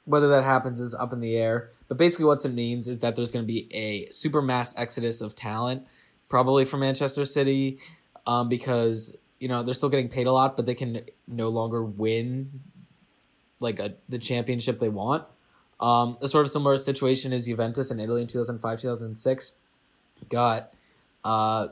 [0.05, 1.71] whether that happens is up in the air.
[1.93, 5.21] But basically, what it means is that there's going to be a super mass exodus
[5.21, 5.85] of talent,
[6.27, 7.77] probably from Manchester City,
[8.25, 11.83] um, because you know they're still getting paid a lot, but they can no longer
[11.83, 12.61] win
[13.59, 15.25] like a, the championship they want.
[15.79, 19.53] Um, a sort of similar situation is Juventus in Italy in 2005 2006
[20.29, 20.73] got
[21.23, 21.67] uh,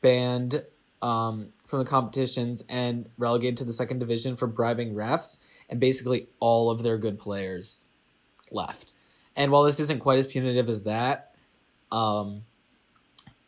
[0.00, 0.64] banned
[1.02, 6.28] um, from the competitions and relegated to the second division for bribing refs, and basically
[6.40, 7.84] all of their good players
[8.50, 8.93] left.
[9.36, 11.34] And while this isn't quite as punitive as that,
[11.90, 12.42] um,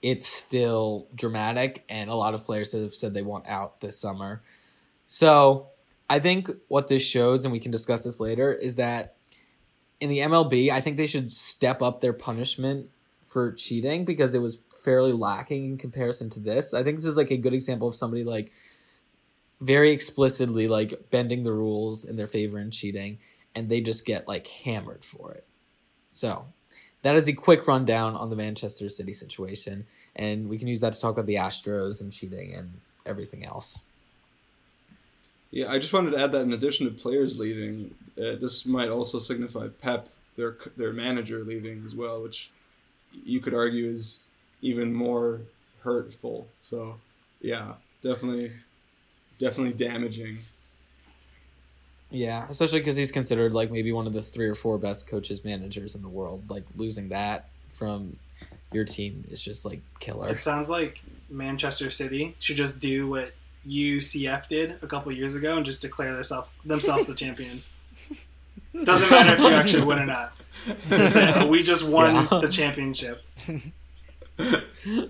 [0.03, 4.42] it's still dramatic, and a lot of players have said they want out this summer.
[5.07, 5.68] So
[6.09, 9.16] I think what this shows, and we can discuss this later, is that
[10.01, 12.90] in the MLB, I think they should step up their punishment
[13.27, 16.72] for cheating because it was fairly lacking in comparison to this.
[16.72, 18.53] I think this is like a good example of somebody like
[19.61, 23.18] very explicitly like bending the rules in their favor and cheating,
[23.55, 25.45] and they just get like hammered for it.
[26.16, 26.46] So
[27.02, 30.94] that is a quick rundown on the Manchester City situation, and we can use that
[30.94, 33.83] to talk about the Astros and cheating and everything else.
[35.50, 38.88] Yeah, I just wanted to add that in addition to players leaving, uh, this might
[38.88, 42.50] also signify Pep, their their manager, leaving as well, which
[43.12, 44.29] you could argue is
[44.62, 45.40] even more
[45.83, 46.48] hurtful.
[46.62, 46.96] So,
[47.40, 48.52] yeah, definitely,
[49.38, 50.38] definitely damaging.
[52.11, 55.45] Yeah, especially because he's considered like maybe one of the three or four best coaches
[55.45, 56.49] managers in the world.
[56.49, 58.16] Like losing that from
[58.73, 60.29] your team is just like killer.
[60.29, 63.33] It sounds like Manchester City should just do what
[63.69, 67.71] UCF did a couple years ago and just declare themselves themselves the champions.
[68.85, 70.33] Doesn't matter if you actually win or not.
[70.88, 72.38] Just "Oh, we just won Yeah.
[72.40, 73.23] the championship.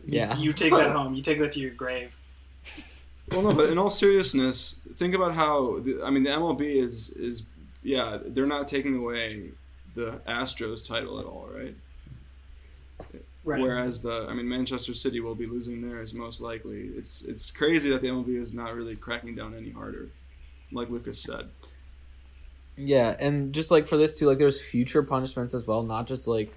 [0.07, 0.37] Yeah.
[0.39, 1.15] You take that home.
[1.15, 2.15] You take that to your grave.
[3.31, 7.11] Well, no, but in all seriousness, think about how the, I mean the MLB is
[7.11, 7.43] is
[7.83, 9.51] yeah they're not taking away
[9.95, 11.75] the Astros title at all, right?
[13.45, 13.61] Right.
[13.61, 16.89] Whereas the I mean Manchester City will be losing theirs most likely.
[16.97, 20.09] It's it's crazy that the MLB is not really cracking down any harder,
[20.73, 21.49] like Lucas said.
[22.77, 26.29] Yeah, and just like for this too, like there's future punishments as well, not just
[26.29, 26.53] like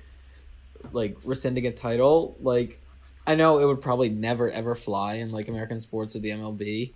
[0.91, 2.35] like rescinding a title.
[2.41, 2.79] Like
[3.27, 6.93] I know it would probably never ever fly in like American sports or the MLB.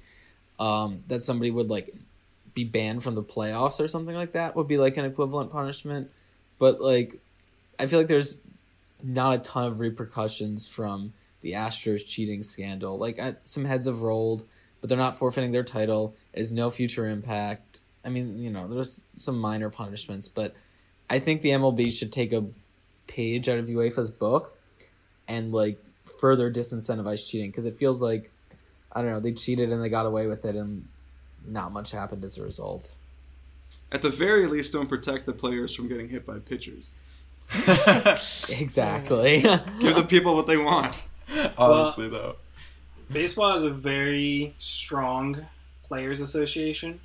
[0.59, 1.93] Um, that somebody would like
[2.53, 6.11] be banned from the playoffs or something like that would be like an equivalent punishment.
[6.59, 7.19] But like
[7.79, 8.39] I feel like there's
[9.01, 12.97] not a ton of repercussions from the Astros cheating scandal.
[12.97, 14.45] Like I, some heads have rolled,
[14.79, 16.15] but they're not forfeiting their title.
[16.33, 17.81] It has no future impact.
[18.05, 20.55] I mean, you know, there's some minor punishments, but
[21.09, 22.45] I think the MLB should take a
[23.07, 24.57] page out of UEFA's book
[25.27, 25.77] and like
[26.23, 28.31] further disincentivize cheating because it feels like
[28.93, 30.87] I don't know they cheated and they got away with it and
[31.45, 32.95] not much happened as a result.
[33.91, 36.89] At the very least, don't protect the players from getting hit by pitchers.
[38.49, 39.41] Exactly.
[39.81, 41.03] Give the people what they want.
[41.57, 42.37] Honestly, though.
[43.11, 45.45] Baseball has a very strong
[45.83, 47.01] players association,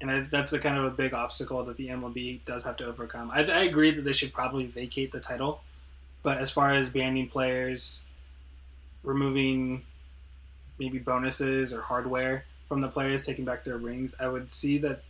[0.00, 2.86] and I, that's a kind of a big obstacle that the MLB does have to
[2.86, 3.30] overcome.
[3.30, 5.60] I, I agree that they should probably vacate the title,
[6.24, 8.02] but as far as banning players,
[9.02, 9.84] removing
[10.78, 15.02] maybe bonuses or hardware from the players taking back their rings, I would see that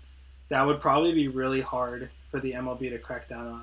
[0.48, 3.62] that would probably be really hard for the MLB to crack down on.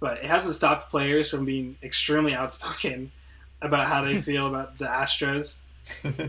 [0.00, 3.12] But it hasn't stopped players from being extremely outspoken
[3.62, 5.58] about how they feel about the Astros.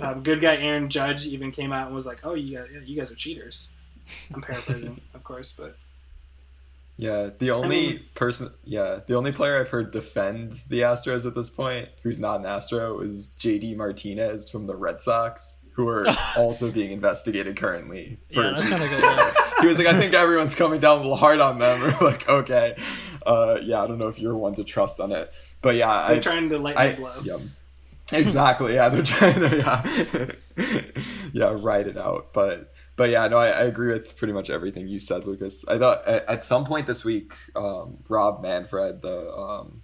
[0.02, 2.96] Um, good guy Aaron Judge even came out and was like, "Oh, you guys, you
[2.96, 3.70] guys are cheaters."
[4.34, 5.78] I'm paraphrasing, of course, but
[7.02, 11.34] Yeah, the only mean- person, yeah, the only player I've heard defend the Astros at
[11.34, 16.06] this point, who's not an Astro, is JD Martinez from the Red Sox, who are
[16.38, 18.20] also being investigated currently.
[18.32, 19.62] for- Yeah, that's kind of good.
[19.62, 21.80] he was like, I think everyone's coming down a little hard on them.
[22.02, 22.78] We're like, okay,
[23.26, 25.32] uh, yeah, I don't know if you're one to trust on it,
[25.64, 27.14] but yeah, they're I, trying to lighten I, the blow.
[27.24, 27.38] yeah,
[28.14, 28.76] exactly.
[28.76, 30.76] Yeah, they're trying to, yeah,
[31.34, 32.32] yeah, write it out.
[32.32, 35.66] But, but yeah, no, I, I agree with pretty much everything you said, Lucas.
[35.68, 39.82] I thought at, at some point this week, um, Rob Manfred, the um,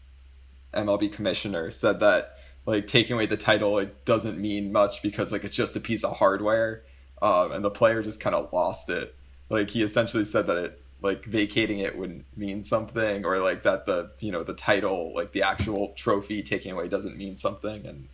[0.74, 5.44] MLB commissioner, said that like taking away the title like doesn't mean much because like
[5.44, 6.84] it's just a piece of hardware,
[7.22, 9.16] um, and the player just kind of lost it.
[9.50, 13.86] Like he essentially said that it like vacating it wouldn't mean something or like that
[13.86, 18.08] the you know the title like the actual trophy taking away doesn't mean something and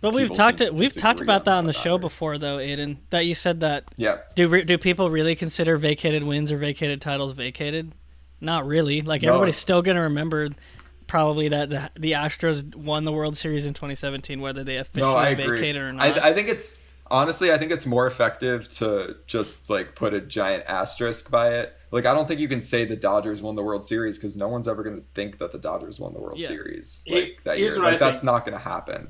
[0.00, 1.98] But we've talked to We've talked about that on the show matter.
[2.02, 2.98] before, though, Aidan.
[3.10, 7.00] That you said that yeah do re- do people really consider vacated wins or vacated
[7.00, 7.92] titles vacated?
[8.40, 9.02] Not really.
[9.02, 9.28] Like No.
[9.28, 10.48] everybody's still gonna remember
[11.06, 15.34] probably that the, the Astros won the World Series in 2017, whether they officially no
[15.34, 16.18] vacated or not.
[16.18, 16.76] I, I think it's
[17.12, 21.74] honestly i think it's more effective to just like put a giant asterisk by it
[21.90, 24.46] like i don't think you can say the dodgers won the world series because no
[24.46, 26.46] one's ever going to think that the dodgers won the world Yeah.
[26.46, 28.26] series Here- like that here's year what I like that's think.
[28.26, 29.08] not going to happen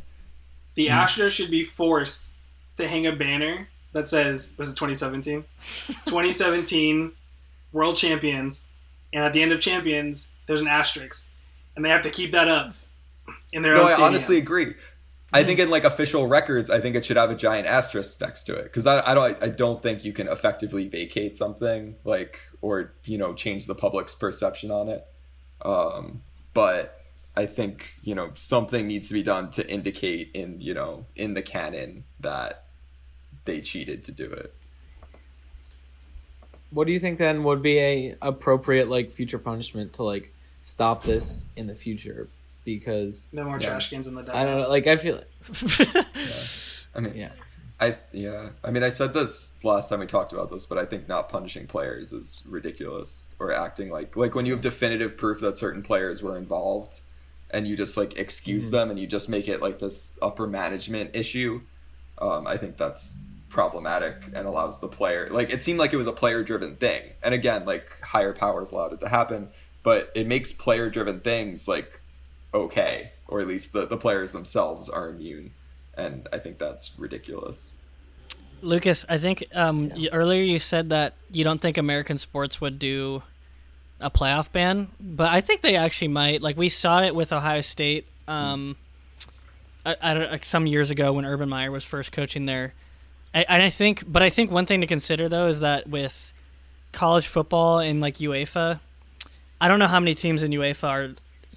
[0.75, 0.93] The Hmm.
[0.95, 2.33] Astros should be forced
[2.77, 5.45] to hang a banner that says, "Was it 2017?
[6.07, 7.13] 2017
[7.73, 8.67] World Champions,"
[9.13, 11.31] and at the end of Champions, there's an asterisk,
[11.77, 12.75] and they have to keep that up
[13.53, 14.09] in their no own i stadium.
[14.09, 14.75] honestly agree
[15.33, 18.45] I think in like official records, I think it should have a giant asterisk next
[18.45, 22.41] to it because I, I don't I don't think you can effectively vacate something like
[22.61, 25.07] or you know change the public's perception on it.
[25.65, 27.00] Um, but
[27.40, 31.33] I think you know something needs to be done to indicate in you know in
[31.33, 32.64] the canon that
[33.46, 34.55] they cheated to do it.
[36.70, 41.03] what do you think then would be a appropriate like future punishment to like stop
[41.03, 42.29] this in the future?
[42.64, 43.68] Because no more Yeah.
[43.70, 45.20] trash cans in the I don't know, like I feel
[46.95, 47.32] I mean, yeah.
[47.80, 48.51] I yeah.
[48.62, 51.30] I mean, I said this last time we talked about this, but I think not
[51.30, 55.82] punishing players is ridiculous or acting like like when you have definitive proof that certain
[55.82, 57.01] players were involved
[57.53, 58.72] and you just like excuse Mhm.
[58.72, 61.61] them and you just make it like this upper management issue.
[62.18, 66.07] Um, I think that's problematic and allows the player like it seemed like it was
[66.07, 67.03] a player driven thing.
[67.22, 69.48] And again, like higher powers allowed it to happen,
[69.82, 72.01] but it makes player driven things like
[72.53, 75.53] okay, or at least the, the players themselves are immune
[75.94, 77.74] and I think that's ridiculous.
[78.62, 82.78] Lucas, I think um, y earlier you said that you don't think American sports would
[82.78, 83.22] do
[84.01, 86.42] a playoff ban, but I think they actually might.
[86.42, 88.76] Like we saw it with Ohio State um,
[89.84, 92.74] I, I don't, like some years ago when Urban Meyer was first coaching there.
[93.34, 96.32] I, and I think, but I think one thing to consider though is that with
[96.92, 98.80] college football and like UEFA,
[99.61, 101.09] I don't know how many teams in UEFA are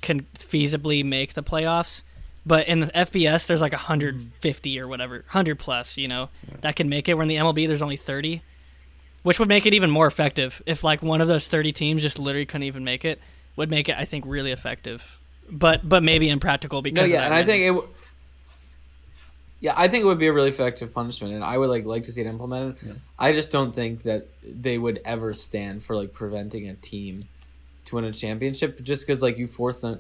[0.02, 2.04] can feasibly make the playoffs,
[2.46, 6.30] but in the FBS there's like 150 or whatever, 100 plus, you know,
[6.62, 7.14] that can make it.
[7.14, 8.42] Where in the MLB there's only 30,
[9.24, 12.20] which would make it even more effective if like one of those 30 teams just
[12.20, 13.20] literally couldn't even make it.
[13.56, 15.20] Would make it, I think, really effective,
[15.50, 17.68] but but maybe impractical because No, of yeah, that and I think it.
[17.68, 17.88] W-
[19.60, 22.04] yeah, I think it would be a really effective punishment, and I would like like
[22.04, 23.00] to see it implemented.
[23.18, 27.26] I just don't think that they would ever stand for like preventing a team
[27.86, 30.00] to win a championship just because like you force them.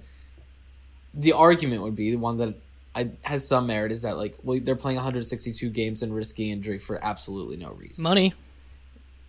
[1.13, 2.55] The argument would be the one that
[2.95, 6.79] I, has some merit is that like well they're playing 162 games and risking injury
[6.79, 8.01] for absolutely no reason.
[8.03, 8.33] money.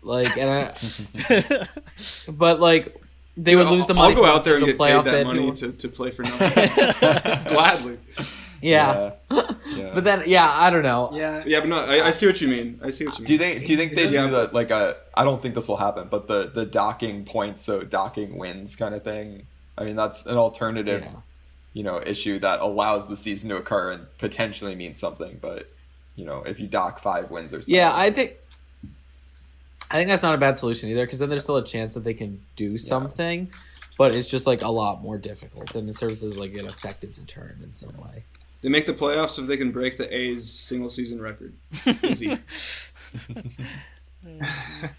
[0.05, 1.67] Like and I,
[2.29, 2.97] but like
[3.37, 4.15] they would I'll- lose the money.
[4.15, 5.55] I'll go out there and get paid that money people.
[5.57, 6.49] to, to play for nothing.
[7.49, 7.99] Gladly.
[8.61, 9.13] yeah.
[9.31, 9.91] yeah.
[9.95, 11.11] but then yeah, I don't know.
[11.13, 11.43] Yeah.
[11.47, 12.81] Yeah, but no, I, I see what you mean.
[12.83, 13.27] I see what you mean.
[13.27, 13.65] Do you think?
[13.67, 14.27] Do you think they Yeah.
[14.27, 14.97] do the like a?
[15.15, 18.95] I don't think this will happen, but the the docking points, so docking wins kind
[18.95, 19.47] of thing.
[19.77, 21.21] I mean, that's an alternative, Yeah.
[21.73, 25.39] you know, issue that allows the season to occur and potentially means something.
[25.43, 25.69] But
[26.15, 28.35] you know, if you dock five wins or something, Yeah, I think
[29.91, 32.05] I think that's not a bad solution either because then there's still a chance that
[32.05, 33.51] they can do something,
[33.99, 37.15] but it's just like a lot more difficult and it serves as like an effective
[37.15, 38.25] deterrent in some way.
[38.63, 41.53] They make the playoffs if they can break the A's single season record.
[42.03, 42.39] Easy.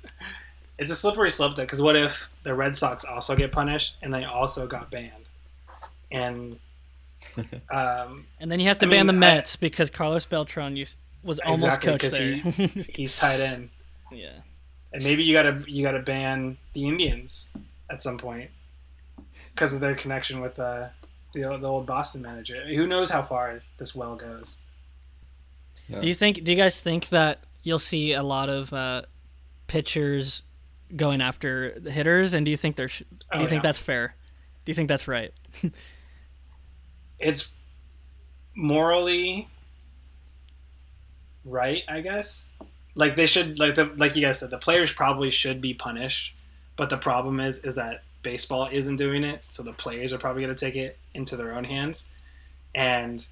[0.78, 4.14] It's a slippery slope though, because what if the Red Sox also get punished and
[4.14, 5.12] they also got banned?
[6.12, 6.60] And
[7.72, 10.76] um, And then you have to I ban the mean, I- Mets because Carlos Beltran
[10.76, 12.34] used, was almost Exactly, coach 'cause there.
[12.68, 13.70] he- he's tied in,
[14.12, 14.34] yeah.
[14.96, 17.48] And maybe you gotta you gotta ban the Indians
[17.90, 18.50] at some point
[19.54, 20.88] because of their connection with uh,
[21.34, 22.66] the old- the old Boston manager.
[22.68, 24.58] Who knows how far this well goes?
[26.00, 26.44] Do you think?
[26.44, 29.04] Do you guys think that you'll see a lot of uh,
[29.68, 30.42] pitchers
[30.96, 32.34] going after the hitters?
[32.34, 32.98] And do you think there's?
[33.00, 33.70] Do Oh, you think yeah.
[33.70, 34.16] that's fair?
[34.66, 35.32] Do you think that's right?
[37.20, 37.54] It's
[38.56, 39.48] morally
[41.44, 42.52] right, I guess.
[42.96, 46.34] Like they should, like the like you guys said, the players probably should be punished.
[46.78, 50.44] But the problem is, is that baseball isn't doing it, so the players are probably
[50.44, 52.08] going to take it into their own hands.
[52.74, 53.26] And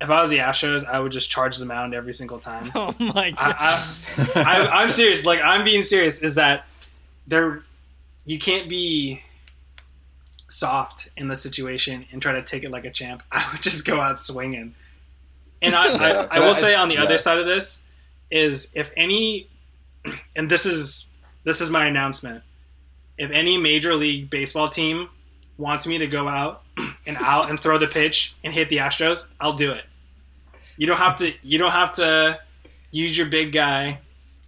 [0.00, 2.72] if I was the Astros, I would just charge the mound every single time.
[2.74, 3.56] Oh my god!
[3.58, 3.86] I,
[4.34, 5.24] I, I, I'm serious.
[5.24, 6.22] Like I'm being serious.
[6.22, 6.66] Is that
[7.26, 7.62] there?
[8.24, 9.22] You can't be
[10.48, 13.22] soft in the situation and try to take it like a champ.
[13.32, 14.74] I would just go out swinging.
[15.60, 17.04] And I, I, I will say on the yeah.
[17.04, 17.82] other side of this
[18.32, 19.48] is if any,
[20.36, 21.06] and this is
[21.44, 22.42] this is my announcement.
[23.18, 25.08] If any major league baseball team
[25.58, 26.62] wants me to go out
[27.06, 29.84] and out and throw the pitch and hit the Astros, I'll do it.
[30.76, 31.32] You don't have to.
[31.42, 32.40] You don't have to
[32.90, 33.98] use your big guy.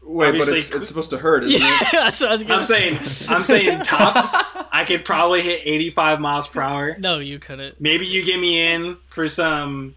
[0.03, 1.89] Wait, but it's, it's supposed to hurt, isn't yeah, it?
[1.93, 2.99] that's what I was gonna I'm saying.
[3.29, 4.35] I'm saying tops.
[4.71, 6.97] I could probably hit 85 miles per hour.
[6.99, 7.81] No, you couldn't.
[7.81, 9.95] Maybe you get me in for some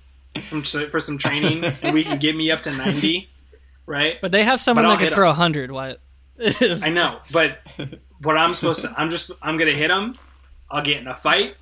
[0.50, 3.28] for some training, and we can get me up to 90.
[3.88, 4.22] Right?
[4.22, 5.72] But they have someone But I'll that hit could throw a hundred.
[5.72, 6.00] What?
[6.84, 7.60] I know, but
[8.22, 10.14] what I'm supposed to, I'm just, I'm gonna hit him.
[10.70, 11.56] I'll get in a fight.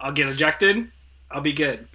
[0.00, 0.88] I'll get ejected.
[1.30, 1.88] I'll be good.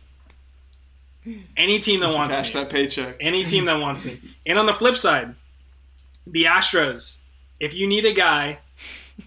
[1.56, 2.62] Any team that wants Cash me.
[2.62, 3.18] that paycheck.
[3.20, 4.20] any team that wants me.
[4.46, 5.36] And on the flip side,
[6.26, 7.20] the Astros,
[7.60, 8.60] if you need a guy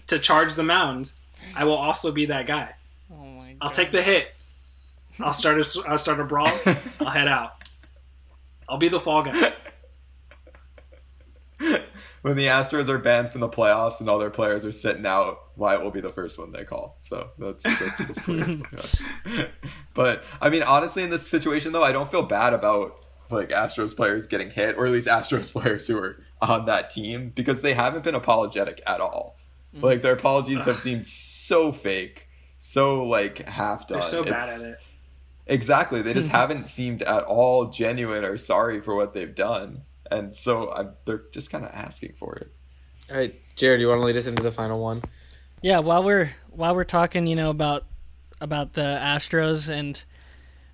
[0.07, 1.13] to charge the mound,
[1.55, 2.75] I will also be that guy.
[3.11, 3.57] Oh my god!
[3.61, 4.27] I'll take the hit.
[5.19, 6.51] I'll start a, I'll start a brawl.
[6.99, 7.53] I'll head out.
[8.67, 9.53] I'll be the fall guy.
[12.21, 15.39] when the Astros are banned from the playoffs and all their players are sitting out,
[15.55, 16.97] Wyatt will be the first one they call.
[17.01, 18.61] So that's that seems clear.
[19.93, 23.95] But I mean, honestly, in this situation though, I don't feel bad about like Astros
[23.95, 27.73] players getting hit, or at least Astros players who are on that team because they
[27.73, 29.35] haven't been apologetic at all.
[29.75, 29.85] Mm-hmm.
[29.85, 33.99] Like their apologies have seemed so fake, so like half done.
[33.99, 34.77] They're so bad at it.
[35.45, 36.01] Exactly.
[36.01, 39.83] They just haven't seemed at all genuine or sorry for what they've done.
[40.13, 42.51] And so I, they're just kind of asking for it.
[43.09, 45.01] All right, Jarod, you want to lead us into the final one?
[45.61, 47.85] Yeah, while we're while we're talking, you know about
[48.39, 50.01] about the Astros, and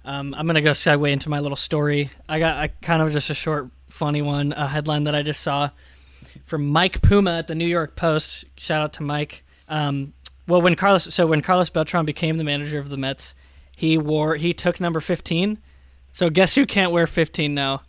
[0.04, 2.12] um, I'm gonna go segue into my little story.
[2.28, 5.42] I got I kind of just a short, funny one, a headline that I just
[5.42, 5.70] saw
[6.46, 8.46] from Mike Puma at the New York Post.
[8.58, 9.44] Shout out to Mike.
[9.68, 10.14] Um,
[10.48, 13.36] well, when Carlos so when Carlos Beltran became the manager of the Mets,
[13.76, 15.60] he wore he took number 15.
[16.12, 17.84] So guess who can't wear 15 now?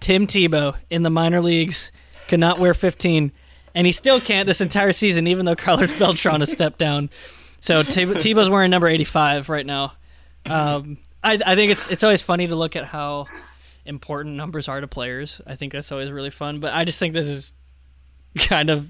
[0.00, 1.92] Tim Tebow in the minor leagues
[2.28, 3.32] could not wear 15,
[3.74, 7.10] and he still can't this entire season, even though Carlos Beltran has stepped down.
[7.60, 9.92] So Teb- Tebow's wearing number 85 right now.
[10.46, 13.26] Um, I, I think it's it's always funny to look at how
[13.84, 15.40] important numbers are to players.
[15.46, 16.60] I think that's always really fun.
[16.60, 17.52] But I just think this is
[18.36, 18.88] kind of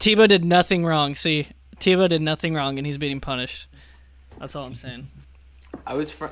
[0.00, 1.14] Tebow did nothing wrong.
[1.14, 1.48] See,
[1.78, 3.66] Tebow did nothing wrong, and he's being punished.
[4.38, 5.08] That's all I'm saying.
[5.86, 6.26] I was fr-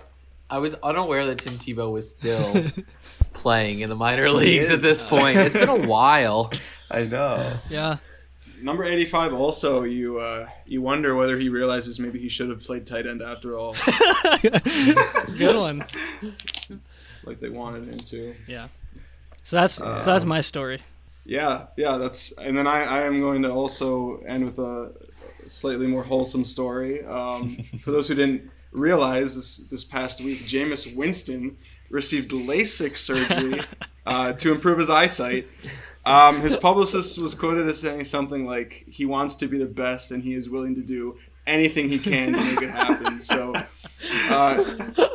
[0.48, 2.66] I was unaware that Tim Tebow was still
[3.32, 5.38] playing in the minor leagues at this point.
[5.38, 6.52] It's been a while.
[6.90, 7.52] I know.
[7.70, 7.96] Yeah.
[8.60, 12.86] Number 85 also you uh, you wonder whether he realizes maybe he should have played
[12.86, 13.74] tight end after all
[14.42, 15.84] Good one.
[17.24, 18.34] like they wanted him to.
[18.46, 18.68] Yeah.
[19.42, 20.80] So that's so that's my story.
[21.24, 24.92] Yeah, yeah, that's and then I, I am going to also end with a
[25.46, 27.04] slightly more wholesome story.
[27.04, 31.56] Um, for those who didn't realize this this past week, Jameis Winston
[31.92, 33.60] received LASIK surgery
[34.06, 35.46] uh, to improve his eyesight.
[36.04, 40.10] Um, his publicist was quoted as saying something like, "He wants to be the best,
[40.10, 41.14] and he is willing to do
[41.46, 43.64] anything he can to make it happen." So, uh,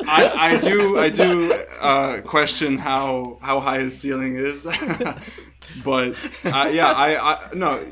[0.06, 4.64] I, I do I do uh, question how how high his ceiling is,
[5.84, 6.14] but
[6.44, 7.84] uh, yeah, I, I no.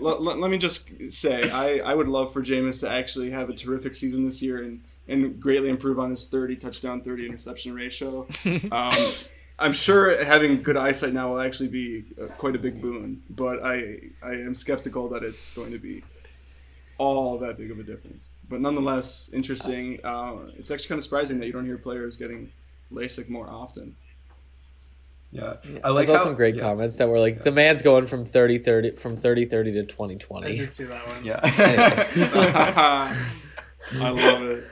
[0.00, 3.48] Let, let, let me just say, I, I would love for Jameis to actually have
[3.48, 7.74] a terrific season this year and and greatly improve on his 30 touchdown 30 interception
[7.74, 8.26] ratio.
[8.70, 9.12] Um,
[9.60, 13.60] I'm sure having good eyesight now will actually be uh, quite a big boon, but
[13.64, 16.04] I I am skeptical that it's going to be
[16.96, 18.32] all that big of a difference.
[18.48, 19.98] But nonetheless, interesting.
[20.04, 22.52] Uh, it's actually kind of surprising that you don't hear players getting
[22.92, 23.96] LASIK more often.
[25.30, 25.56] Yeah.
[25.84, 26.62] I I like saw how- some great yeah.
[26.62, 30.14] comments that were like the man's going from 30 30 from 30 30 to 20
[30.14, 30.56] I 20.
[30.56, 31.24] did see that one.
[31.24, 31.40] Yeah.
[34.00, 34.66] I love it.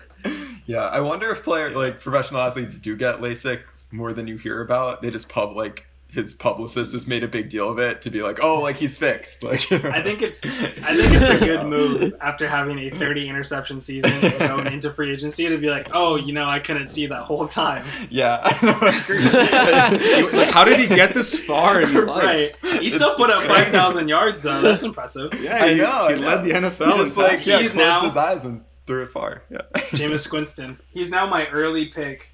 [0.67, 3.63] Yeah, I wonder if player like professional athletes do get LASIK
[3.93, 5.01] more than you hear about.
[5.03, 8.23] They just pub like his publicist just made a big deal of it to be
[8.23, 9.43] like, oh, like he's fixed.
[9.47, 13.81] Like I think it's I think it's a good move after having a 30 interception
[13.81, 17.07] season and going into free agency to be like, oh, you know, I couldn't see
[17.07, 17.85] that whole time.
[18.11, 20.39] yeah, I know, I agree.
[20.39, 22.25] Like, how did he get this far in life?
[22.63, 22.81] right.
[22.83, 23.71] He still put up it's crazy.
[23.73, 24.63] 5,000 yards though.
[24.63, 25.33] That's impressive.
[25.41, 26.87] Yeah, I he, know, he I led the NFL.
[26.87, 29.43] He in just like yeah, He's closed now- his eyes and threw it far.
[29.51, 29.63] Yeah.
[29.91, 30.79] Jameis Squinston.
[30.91, 32.33] He's now my early pick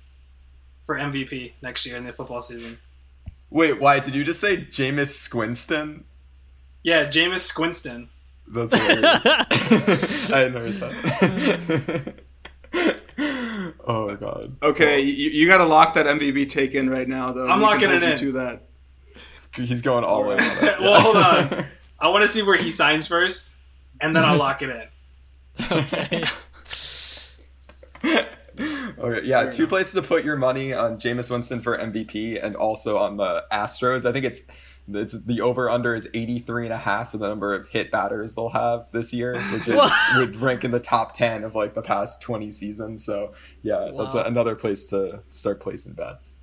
[0.87, 2.79] for MVP next year in the football season.
[3.51, 6.03] Wait, why did you just say Jameis Squinston?
[6.83, 8.09] Yeah, Jameis Squinston.
[8.49, 9.21] That's hilarious.
[10.31, 12.15] I hadn't heard that.
[13.87, 14.57] oh my god.
[14.63, 17.49] Okay, you, you got to lock that MVP take in right now, though.
[17.49, 18.19] I'm We can locking hold it in.
[18.19, 18.63] To that.
[19.55, 20.41] He's going all in.
[20.41, 20.81] on it.
[20.81, 21.65] Well, hold on.
[22.01, 23.59] I want to see where he signs first,
[24.01, 24.83] and then I'll lock it in.
[25.61, 26.23] Okay.
[28.99, 29.71] Okay, yeah, Fair two enough.
[29.71, 34.05] places to put your money on Jameis Winston for MVP and also on the Astros.
[34.05, 34.43] I think it's
[34.89, 38.35] it's the over under is 83 and a half for the number of hit batters
[38.35, 39.81] they'll have this year, which is,
[40.17, 43.05] would rank in the top 10 of like the past 20 seasons.
[43.05, 43.33] So,
[43.63, 46.37] yeah, that's a, another place to start placing bets.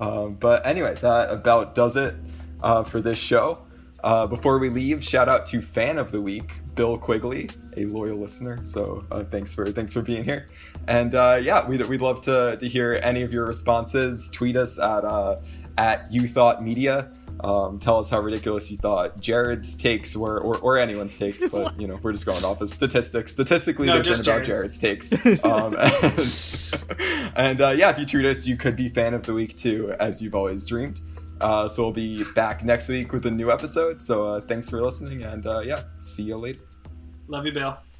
[0.00, 2.14] Um, but anyway, that about does it
[2.62, 3.62] uh, for this show.
[4.04, 8.18] Uh, before we leave, shout out to fan of the week, Bill Quigley, a loyal
[8.18, 8.58] listener.
[8.64, 10.46] So uh, thanks for thanks for being here.
[10.88, 14.30] And uh, yeah, we'd, we'd love to, to hear any of your responses.
[14.30, 15.36] Tweet us at uh,
[15.78, 17.12] at you thought media.
[17.40, 21.76] Um, tell us how ridiculous you thought Jarod's takes were, or, or anyone's takes, but
[21.80, 23.32] you know we're just going off of statistics.
[23.32, 25.12] Statistically, No, they've been just about Jarod's takes.
[25.44, 29.32] Um, and and, uh, yeah, if you tweet us, you could be fan of the
[29.32, 31.00] week too, as you've always dreamed.
[31.40, 34.00] Uh, so we'll be back next week with a new episode.
[34.00, 36.64] So uh, thanks for listening, and uh, yeah, see you later.
[37.32, 37.91] Love you, Bill.